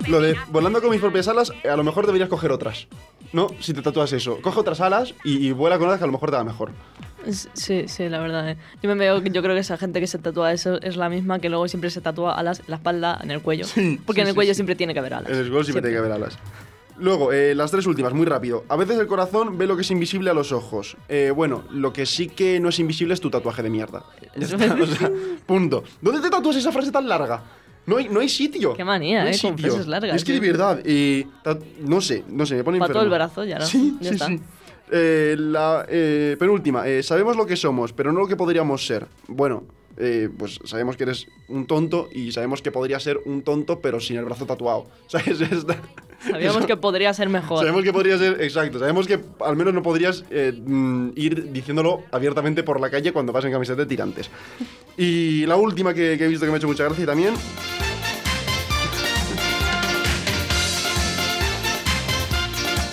Lo 0.10 0.20
de 0.20 0.36
volando 0.52 0.82
con 0.82 0.90
mis 0.92 1.00
propias 1.00 1.28
alas, 1.28 1.52
a 1.64 1.76
lo 1.76 1.84
mejor 1.84 2.06
deberías 2.06 2.30
coger 2.30 2.52
otras. 2.52 2.88
¿No? 3.32 3.48
Si 3.60 3.74
te 3.74 3.82
tatúas 3.84 4.12
eso. 4.14 4.40
Coge 4.42 4.60
otras 4.60 4.82
alas 4.82 5.14
y, 5.24 5.48
y 5.48 5.52
vuela 5.52 5.78
con 5.78 5.86
otras 5.86 6.00
que 6.00 6.04
a 6.06 6.08
lo 6.08 6.14
mejor 6.14 6.32
te 6.32 6.38
va 6.38 6.44
mejor. 6.44 6.72
Sí, 7.54 7.88
sí, 7.88 8.10
la 8.10 8.20
verdad. 8.20 8.50
eh. 8.50 8.58
Yo 8.82 8.90
me 8.90 8.96
veo, 8.96 9.22
yo 9.22 9.42
creo 9.44 9.54
que 9.54 9.60
esa 9.62 9.78
gente 9.78 10.00
que 10.00 10.08
se 10.08 10.18
tatúa 10.18 10.52
eso 10.52 10.82
es 10.82 10.96
la 10.98 11.10
misma 11.10 11.38
que 11.40 11.50
luego 11.50 11.68
siempre 11.68 11.90
se 11.92 12.02
tatúa 12.02 12.34
alas 12.34 12.60
en 12.60 12.66
la 12.70 12.78
espalda, 12.78 13.20
en 13.22 13.30
el 13.30 13.42
cuello. 13.42 13.66
Porque 14.06 14.22
sí, 14.22 14.22
en 14.22 14.28
el 14.30 14.36
cuello 14.36 14.54
sí. 14.54 14.56
siempre 14.56 14.76
tiene 14.76 14.94
que 14.94 15.00
haber 15.00 15.14
alas. 15.14 15.30
En 15.32 15.38
el 15.38 15.52
gol 15.52 15.64
siempre 15.64 15.82
tiene 15.82 15.96
que 15.96 16.00
haber 16.00 16.12
alas. 16.12 16.40
Luego, 16.98 17.32
eh, 17.32 17.54
las 17.56 17.72
tres 17.72 17.86
últimas, 17.86 18.14
muy 18.14 18.26
rápido. 18.26 18.66
A 18.68 18.76
veces 18.76 18.98
el 18.98 19.08
corazón 19.08 19.58
ve 19.58 19.68
lo 19.68 19.76
que 19.76 19.84
es 19.84 19.92
invisible 19.92 20.32
a 20.32 20.34
los 20.34 20.52
ojos. 20.52 20.98
Eh, 21.08 21.32
bueno, 21.34 21.64
lo 21.72 21.94
que 21.94 22.06
sí 22.06 22.28
que 22.28 22.60
no 22.60 22.70
es 22.70 22.80
invisible 22.80 23.14
es 23.14 23.22
tu 23.22 23.30
tatuaje 23.30 23.62
de 23.64 23.70
mierda. 23.70 24.04
Ya 24.36 24.46
está, 24.46 24.74
o 24.82 24.86
sea, 24.88 25.12
punto. 25.46 25.84
¿Dónde 26.02 26.20
te 26.22 26.30
tatúas 26.30 26.56
esa 26.56 26.72
frase 26.72 26.92
tan 26.92 27.08
larga? 27.08 27.44
No 27.86 27.98
hay, 27.98 28.08
no 28.10 28.20
hay 28.20 28.30
sitio. 28.30 28.74
Qué 28.76 28.84
manía, 28.84 29.24
No 29.24 29.30
hay 29.30 29.36
eh, 29.36 29.40
con 29.42 29.58
frases 29.58 29.88
largas, 29.88 30.16
Es 30.16 30.24
que 30.24 30.34
de 30.34 30.40
verdad, 30.40 30.80
eh, 30.86 31.26
no 31.82 32.02
sé, 32.02 32.24
no 32.28 32.46
sé, 32.46 32.56
me 32.56 32.64
pone 32.64 32.78
Pa' 32.80 32.88
todo 32.88 33.00
enfermo. 33.04 33.16
el 33.16 33.20
brazo, 33.20 33.44
ya, 33.46 33.60
¿no? 33.60 33.66
Sí, 33.66 33.98
Ya 34.00 34.10
sí, 34.10 34.16
está. 34.16 34.28
sí. 34.28 34.40
Eh, 34.92 35.36
la 35.38 35.86
eh, 35.88 36.36
penúltima, 36.40 36.88
eh, 36.88 37.04
sabemos 37.04 37.36
lo 37.38 37.46
que 37.46 37.56
somos, 37.56 37.94
pero 37.94 38.12
no 38.12 38.20
lo 38.22 38.28
que 38.28 38.36
podríamos 38.36 38.86
ser. 38.86 39.08
Bueno, 39.28 39.64
eh, 39.98 40.30
pues 40.38 40.60
sabemos 40.66 40.98
que 40.98 41.04
eres 41.04 41.28
un 41.48 41.66
tonto 41.68 42.10
y 42.12 42.32
sabemos 42.32 42.62
que 42.62 42.72
podría 42.72 43.00
ser 43.00 43.20
un 43.26 43.42
tonto, 43.44 43.80
pero 43.82 44.00
sin 44.00 44.18
el 44.18 44.26
brazo 44.26 44.46
tatuado. 44.46 44.88
¿Sabes? 45.08 45.40
Sabíamos 46.28 46.66
que 46.66 46.76
podría 46.78 47.14
ser 47.14 47.30
mejor. 47.30 47.60
Sabemos 47.60 47.84
que 47.84 47.94
podría 47.94 48.18
ser, 48.18 48.42
exacto, 48.42 48.80
sabemos 48.80 49.08
que 49.08 49.20
al 49.40 49.56
menos 49.56 49.74
no 49.74 49.82
podrías 49.82 50.26
eh, 50.30 50.54
mm, 50.54 51.10
ir 51.16 51.52
diciéndolo 51.52 52.04
abiertamente 52.12 52.64
por 52.64 52.80
la 52.80 52.90
calle 52.90 53.12
cuando 53.14 53.32
vas 53.32 53.46
en 53.46 53.52
camiseta 53.52 53.78
de 53.82 53.86
tirantes. 53.86 54.30
Y 54.98 55.46
la 55.46 55.56
última 55.56 55.94
que, 55.94 56.18
que 56.18 56.26
he 56.26 56.28
visto 56.28 56.46
que 56.46 56.52
me 56.52 56.56
ha 56.56 56.58
hecho 56.58 56.68
mucha 56.68 56.84
gracia 56.84 57.06
también. 57.06 57.34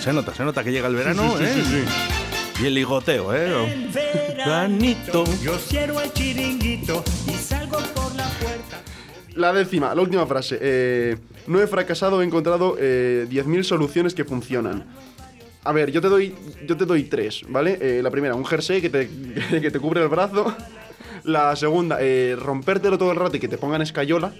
Se 0.01 0.13
nota, 0.13 0.33
se 0.33 0.43
nota 0.45 0.63
que 0.63 0.71
llega 0.71 0.87
el 0.87 0.95
verano, 0.95 1.37
Sí, 1.37 1.43
sí, 1.43 1.43
¿eh? 1.43 1.63
sí, 1.63 1.85
sí. 1.85 2.63
Y 2.63 2.67
el 2.67 2.73
ligoteo, 2.73 3.33
¿eh? 3.35 3.89
Veranito. 3.93 5.25
Yo 5.43 5.57
cierro 5.57 6.01
el 6.01 6.11
chiringuito 6.13 7.03
y 7.27 7.33
salgo 7.33 7.77
por. 7.93 8.06
La 9.37 9.53
décima, 9.53 9.93
la 9.93 10.01
última 10.01 10.25
frase. 10.25 10.57
eh, 10.59 11.15
no 11.45 11.61
he 11.61 11.67
fracasado, 11.67 12.21
he 12.21 12.25
encontrado 12.25 12.75
eh, 12.79 13.27
10.000 13.29 13.63
soluciones 13.63 14.13
que 14.13 14.25
funcionan. 14.25 14.83
A 15.63 15.71
ver, 15.71 15.91
yo 15.91 16.01
te 16.01 16.07
doy, 16.09 16.33
yo 16.65 16.75
te 16.75 16.85
doy 16.85 17.03
tres, 17.03 17.43
¿vale? 17.47 17.77
Eh, 17.79 18.01
la 18.01 18.09
primera, 18.09 18.35
un 18.35 18.45
jersey 18.45 18.81
que 18.81 18.89
te, 18.89 19.09
que 19.61 19.71
te 19.71 19.79
cubre 19.79 20.01
el 20.01 20.07
brazo. 20.07 20.55
La 21.23 21.55
segunda, 21.55 21.97
eh, 22.01 22.35
rompértelo 22.39 22.97
todo 22.97 23.11
el 23.11 23.17
rato 23.17 23.37
y 23.37 23.39
que 23.39 23.47
te 23.47 23.57
pongan 23.57 23.81
escayola. 23.81 24.33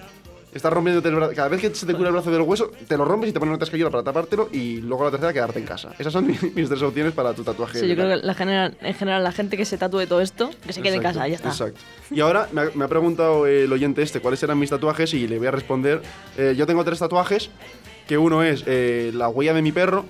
Estás 0.54 0.72
rompiéndote 0.74 1.10
el 1.10 1.16
brazo. 1.16 1.34
Cada 1.36 1.50
vez 1.50 1.62
que 1.62 1.76
se 1.76 1.86
te 1.86 1.94
cura 1.94 2.08
el 2.10 2.14
brazo 2.14 2.32
del 2.32 2.42
hueso, 2.42 2.72
te 2.88 2.98
lo 2.98 3.06
rompes 3.06 3.30
y 3.30 3.34
te 3.34 3.40
ponen 3.40 3.54
otra 3.56 3.66
escayola 3.66 3.92
para 3.92 4.04
tapártelo. 4.04 4.50
Y 4.52 4.78
luego 4.82 5.04
la 5.04 5.12
tercera, 5.12 5.32
quedarte 5.34 5.60
en 5.60 5.66
casa. 5.66 5.94
Esas 6.00 6.14
son 6.14 6.26
mis, 6.26 6.42
mis 6.56 6.68
tres 6.70 6.82
opciones 6.82 7.14
para 7.14 7.34
tu 7.34 7.44
tatuaje. 7.44 7.80
Sí, 7.80 7.88
yo 7.88 7.96
creo 7.96 8.10
que 8.20 8.26
la 8.26 8.34
general, 8.34 8.78
en 8.82 8.94
general 8.96 9.24
la 9.24 9.32
gente 9.32 9.56
que 9.58 9.66
se 9.66 9.78
tatúe 9.78 10.08
todo 10.08 10.22
esto, 10.22 10.50
que 10.66 10.74
se 10.74 10.82
quede 10.82 10.96
en 10.96 11.02
casa, 11.04 11.28
ya 11.28 11.36
está. 11.36 11.50
Exacto. 11.50 11.80
Y 12.10 12.22
ahora 12.22 12.48
me 12.54 12.62
ha, 12.62 12.70
me 12.74 12.86
ha 12.86 12.88
preguntado 12.88 13.46
el 13.46 13.72
oyente 13.72 14.02
este 14.02 14.20
cuáles 14.20 14.42
eran 14.42 14.58
mis 14.58 14.70
tatuajes 14.70 15.14
y 15.14 15.28
le 15.28 15.38
voy 15.38 15.48
a 15.48 15.52
responder. 15.52 16.02
Eh, 16.38 16.56
yo 16.58 16.66
tengo 16.66 16.84
tres 16.84 17.00
tatuajes, 17.00 17.50
que 18.08 18.18
uno 18.18 18.42
es 18.42 18.64
eh, 18.66 19.12
la 19.14 19.28
huella 19.28 19.54
de 19.54 19.62
mi 19.62 19.72
perro, 19.74 20.06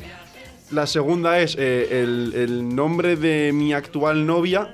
la 0.71 0.85
segunda 0.85 1.39
es 1.39 1.55
eh, 1.59 2.03
el, 2.03 2.33
el 2.35 2.75
nombre 2.75 3.15
de 3.15 3.51
mi 3.53 3.73
actual 3.73 4.25
novia. 4.25 4.71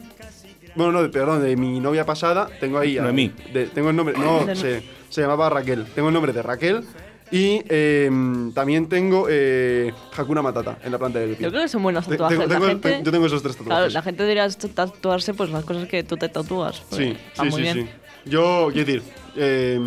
Bueno, 0.75 1.01
no, 1.03 1.11
perdón, 1.11 1.43
de 1.43 1.55
mi 1.55 1.79
novia 1.79 2.03
pasada. 2.05 2.47
Tengo 2.59 2.79
ahí. 2.79 2.97
a- 2.97 3.03
Noemí. 3.03 3.31
de- 3.53 3.67
tengo 3.67 3.91
el 3.91 3.95
nombre. 3.95 4.15
No, 4.17 4.43
se, 4.55 4.81
se 5.13 5.21
llamaba 5.21 5.49
Raquel. 5.49 5.85
Tengo 5.93 6.07
el 6.09 6.13
nombre 6.13 6.33
de 6.33 6.41
Raquel. 6.41 6.83
Y 7.31 7.63
eh, 7.67 8.11
también 8.53 8.87
tengo 8.89 9.25
eh, 9.29 9.91
Hakuna 10.15 10.41
Matata 10.43 10.77
en 10.83 10.91
la 10.91 10.99
planta 10.99 11.17
del 11.19 11.35
pie. 11.35 11.45
Yo 11.45 11.49
creo 11.49 11.63
que 11.63 11.67
son 11.67 11.81
buenos 11.81 12.07
tatuajes. 12.07 12.37
tengo- 12.37 12.47
la 12.47 12.55
tengo- 12.59 12.67
gente, 12.67 12.91
te- 12.97 13.03
yo 13.03 13.11
tengo 13.11 13.25
esos 13.25 13.41
tres 13.41 13.55
Claro, 13.55 13.69
tatuajes. 13.69 13.93
la 13.93 14.01
gente 14.03 14.23
debería 14.23 14.49
tatuarse 14.49 15.33
pues 15.33 15.49
las 15.49 15.63
cosas 15.65 15.87
que 15.87 16.03
tú 16.03 16.15
te 16.15 16.29
tatúas. 16.29 16.83
Sí, 16.91 17.15
está 17.29 17.43
sí, 17.43 17.49
muy 17.49 17.55
sí, 17.57 17.61
bien. 17.61 17.77
sí. 17.87 18.29
Yo, 18.29 18.69
quiero 18.71 18.85
decir, 18.85 19.03
eh, 19.35 19.79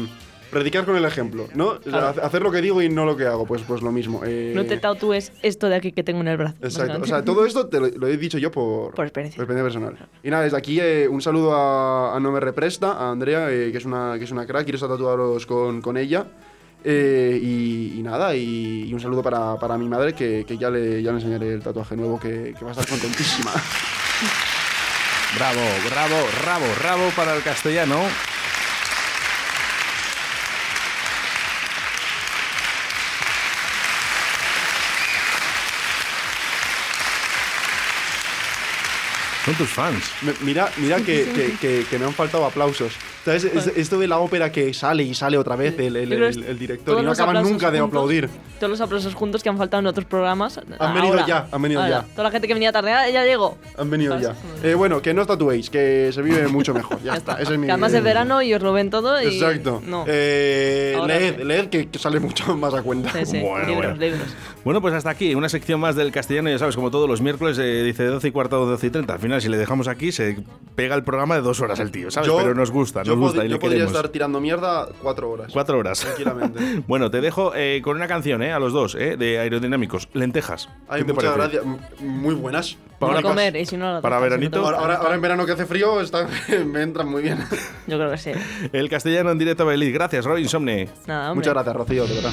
predicar 0.57 0.85
con 0.85 0.97
el 0.97 1.05
ejemplo, 1.05 1.49
¿no? 1.55 1.79
Claro. 1.81 2.14
hacer 2.23 2.42
lo 2.42 2.51
que 2.51 2.61
digo 2.62 2.81
y 2.83 2.88
no 2.88 3.05
lo 3.05 3.16
que 3.16 3.27
hago, 3.27 3.47
pues, 3.47 3.62
pues 3.62 3.83
lo 3.83 3.92
mismo. 3.92 4.23
eh, 4.25 4.53
No 4.55 4.64
te 4.64 4.77
tatúes 4.79 5.33
esto 5.42 5.69
de 5.69 5.77
aquí 5.77 5.92
que 5.92 6.03
tengo 6.03 6.21
en 6.23 6.29
el 6.29 6.37
brazo. 6.37 6.55
Exacto. 6.62 6.99
O 7.03 7.07
sea, 7.07 7.23
todo 7.25 7.45
esto 7.47 7.66
te 7.69 7.79
lo, 7.81 7.88
lo 7.88 8.07
he 8.07 8.16
dicho 8.16 8.38
yo 8.38 8.51
por, 8.51 8.95
Por 8.95 9.05
experiencia. 9.07 9.45
personal. 9.47 9.97
Y 10.23 10.31
nada, 10.31 10.45
desde 10.45 10.57
aquí 10.57 10.81
eh, 10.81 11.07
un 11.09 11.21
saludo 11.21 11.55
a, 11.55 12.16
a 12.16 12.21
No 12.21 12.33
Me 12.33 12.40
Represta, 12.40 12.92
a 12.92 13.11
Andrea, 13.11 13.51
eh, 13.51 13.71
que, 13.73 13.79
es 13.79 13.85
una, 13.85 14.14
que 14.19 14.25
es 14.25 14.31
una 14.31 14.47
crack, 14.47 14.64
quiero 14.64 14.77
estar 14.77 14.88
tatuados 14.90 15.45
con, 15.47 15.81
con 15.83 15.97
ella. 15.97 16.27
Eh, 16.85 17.40
y, 17.42 17.95
y 17.99 18.03
nada, 18.03 18.35
y, 18.37 18.85
y 18.88 18.95
un 18.95 19.01
saludo 19.01 19.23
para, 19.23 19.57
para 19.59 19.77
mi 19.77 19.88
madre, 19.88 20.12
que, 20.12 20.45
que 20.47 20.57
ya, 20.57 20.71
le, 20.71 21.03
ya 21.03 21.11
le 21.11 21.19
enseñaré 21.19 21.53
el 21.55 21.61
tatuaje 21.62 21.97
nuevo, 21.97 22.19
que, 22.21 22.55
que 22.57 22.64
va 22.64 22.71
a 22.71 22.73
estar 22.73 22.87
contentísima. 22.88 23.51
Bravo, 25.37 25.61
bravo, 25.90 26.14
rabo, 26.45 26.64
rabo 26.83 27.11
para 27.14 27.35
el 27.37 27.42
castellano. 27.42 27.97
Son 39.47 39.55
tus 39.55 39.69
fans. 39.69 40.03
Me- 40.23 40.35
mira 40.43 40.69
mira 40.77 40.97
que, 40.99 41.25
que- 41.33 41.57
que- 41.61 41.87
que 41.89 41.99
me 41.99 42.05
han 42.05 42.13
faltado 42.13 42.45
aplausos. 42.45 42.93
¿Sabes? 43.25 43.45
Es- 43.45 43.69
esto 43.77 43.99
de 43.99 44.07
la 44.09 44.19
ópera 44.19 44.51
que 44.53 44.75
sale 44.75 45.03
y 45.05 45.15
sale 45.15 45.39
otra 45.39 45.55
vez 45.57 45.79
el, 45.79 45.97
el- 45.97 46.13
el- 46.13 46.45
el 46.45 46.59
director 46.59 47.01
y 47.01 47.05
no 47.05 47.13
acaban 47.13 47.43
nunca 47.45 47.71
de 47.71 47.79
juntos- 47.81 47.89
aplaudir. 47.97 48.29
Todos 48.59 48.71
los 48.71 48.81
aplausos 48.81 49.15
juntos 49.15 49.43
que 49.45 49.49
han 49.49 49.57
faltado 49.57 49.81
en 49.81 49.87
otros 49.87 50.05
programas. 50.07 50.59
Han 50.79 50.95
venido 50.95 51.13
ahora. 51.15 51.27
ya, 51.27 51.49
han 51.53 51.63
venido 51.63 51.81
Ahora, 51.83 52.03
ya. 52.07 52.13
Toda 52.13 52.25
la 52.25 52.31
gente 52.33 52.49
que 52.49 52.55
venía 52.55 52.73
tarde, 52.73 52.93
ah, 52.93 53.09
ya 53.09 53.25
llegó. 53.25 53.57
Han 53.79 53.89
venido 53.91 54.19
ya. 54.19 54.35
¿Sabes? 54.35 54.65
Eh, 54.65 54.75
bueno, 54.75 55.01
que 55.01 55.15
no 55.15 55.23
os 55.23 55.29
tatuéis, 55.29 55.71
que 55.71 56.11
se 56.13 56.23
vive 56.23 56.47
mucho 56.49 56.75
mejor. 56.75 57.01
Ya 57.05 57.15
está, 57.15 57.35
ese 57.41 57.53
es 57.55 57.59
mi. 57.59 57.67
Que 57.67 57.73
además 57.73 57.93
es 57.95 58.03
verano 58.03 58.43
y 58.43 58.53
os 58.53 58.61
lo 58.63 58.73
ven 58.73 58.91
todo 58.91 59.23
y... 59.23 59.27
Exacto. 59.27 59.81
No. 59.87 60.05
Eh, 60.09 60.99
leed, 61.07 61.39
leed 61.45 61.69
que, 61.69 61.89
que 61.89 61.99
sale 62.01 62.19
mucho 62.21 62.57
más 62.57 62.75
a 62.75 62.83
cuenta. 62.83 63.13
Sí, 63.13 63.27
sí, 63.27 63.39
Bueno, 63.41 63.67
libros, 63.69 63.77
bueno. 63.77 63.97
libros. 63.97 64.29
Bueno, 64.67 64.81
pues 64.81 64.95
hasta 64.95 65.11
aquí, 65.11 65.33
una 65.37 65.49
sección 65.49 65.79
más 65.79 65.95
del 65.95 66.11
castellano, 66.11 66.51
ya 66.51 66.59
sabes, 66.59 66.75
como 66.75 66.91
todos 66.91 67.09
los 67.09 67.21
miércoles, 67.21 67.57
eh, 67.57 67.85
dice 67.85 68.03
de 68.03 68.09
12 68.09 68.27
y 68.27 68.31
cuarto 68.33 68.57
a 68.57 68.67
12 68.67 68.89
y 68.89 68.91
30. 68.91 69.13
Al 69.13 69.21
final, 69.21 69.41
si 69.41 69.49
le 69.49 69.59
dejamos 69.59 69.87
aquí, 69.87 70.11
se 70.11 70.39
pega 70.75 70.97
el 70.97 71.05
programa 71.05 71.37
de 71.37 71.43
dos 71.43 71.61
horas 71.61 71.79
el 71.79 71.93
tío, 71.93 72.11
¿sabes? 72.11 72.27
Yo- 72.27 72.37
Pero 72.39 72.53
nos 72.53 72.73
gusta, 72.73 73.05
yo 73.05 73.13
nos 73.15 73.21
gusta 73.21 73.45
y 73.45 73.49
yo 73.49 73.55
le 73.55 73.59
podría 73.61 73.77
queremos. 73.79 73.95
estar 73.95 74.09
tirando 74.11 74.41
mierda 74.41 74.89
cuatro 75.01 75.31
horas. 75.31 75.53
Cuatro 75.53 75.79
horas. 75.79 76.01
Tranquilamente. 76.01 76.83
bueno, 76.89 77.13
te 77.13 77.21
dejo 77.21 77.53
eh, 77.55 77.81
con 77.85 77.95
una 77.95 78.09
canción, 78.09 78.43
¿eh? 78.43 78.51
A 78.53 78.59
los 78.59 78.73
dos, 78.73 78.97
¿eh? 78.97 79.17
De 79.17 79.39
aerodinámicos. 79.39 80.09
Lentejas. 80.15 80.69
Ay, 80.89 81.03
¿Qué 81.03 81.07
te 81.07 81.13
muchas 81.13 81.33
parece? 81.37 81.59
gracias. 81.61 82.01
Muy 82.01 82.35
buenas. 82.35 82.77
Para 82.99 83.23
comer, 83.23 83.55
y 83.55 83.67
si 83.67 83.77
no... 83.77 83.93
lo 83.95 84.01
para 84.03 84.19
veranito. 84.19 84.57
si 84.59 84.63
no 84.65 84.69
te 84.69 84.75
Ahora, 84.75 84.79
ahora, 84.79 84.95
ahora 84.97 85.15
en 85.15 85.21
verano 85.21 85.47
que 85.47 85.53
hace 85.53 85.67
frío 85.67 86.01
está- 86.01 86.27
me 86.67 86.83
entran 86.83 87.09
muy 87.09 87.23
bien. 87.23 87.39
Yo 87.87 87.99
creo 87.99 88.11
que 88.11 88.19
sí. 88.19 88.33
El 88.73 88.89
castellano 88.91 89.31
en 89.31 89.39
directo 89.39 89.63
a 89.63 89.67
Belit. 89.67 89.95
Gracias, 89.95 90.25
Robin 90.25 90.49
Somne. 90.49 90.89
Nada, 91.07 91.31
hombre. 91.31 91.37
Muchas 91.37 91.55
gracias, 91.55 91.77
Rocío, 91.77 92.05
de 92.09 92.15
verdad. 92.17 92.33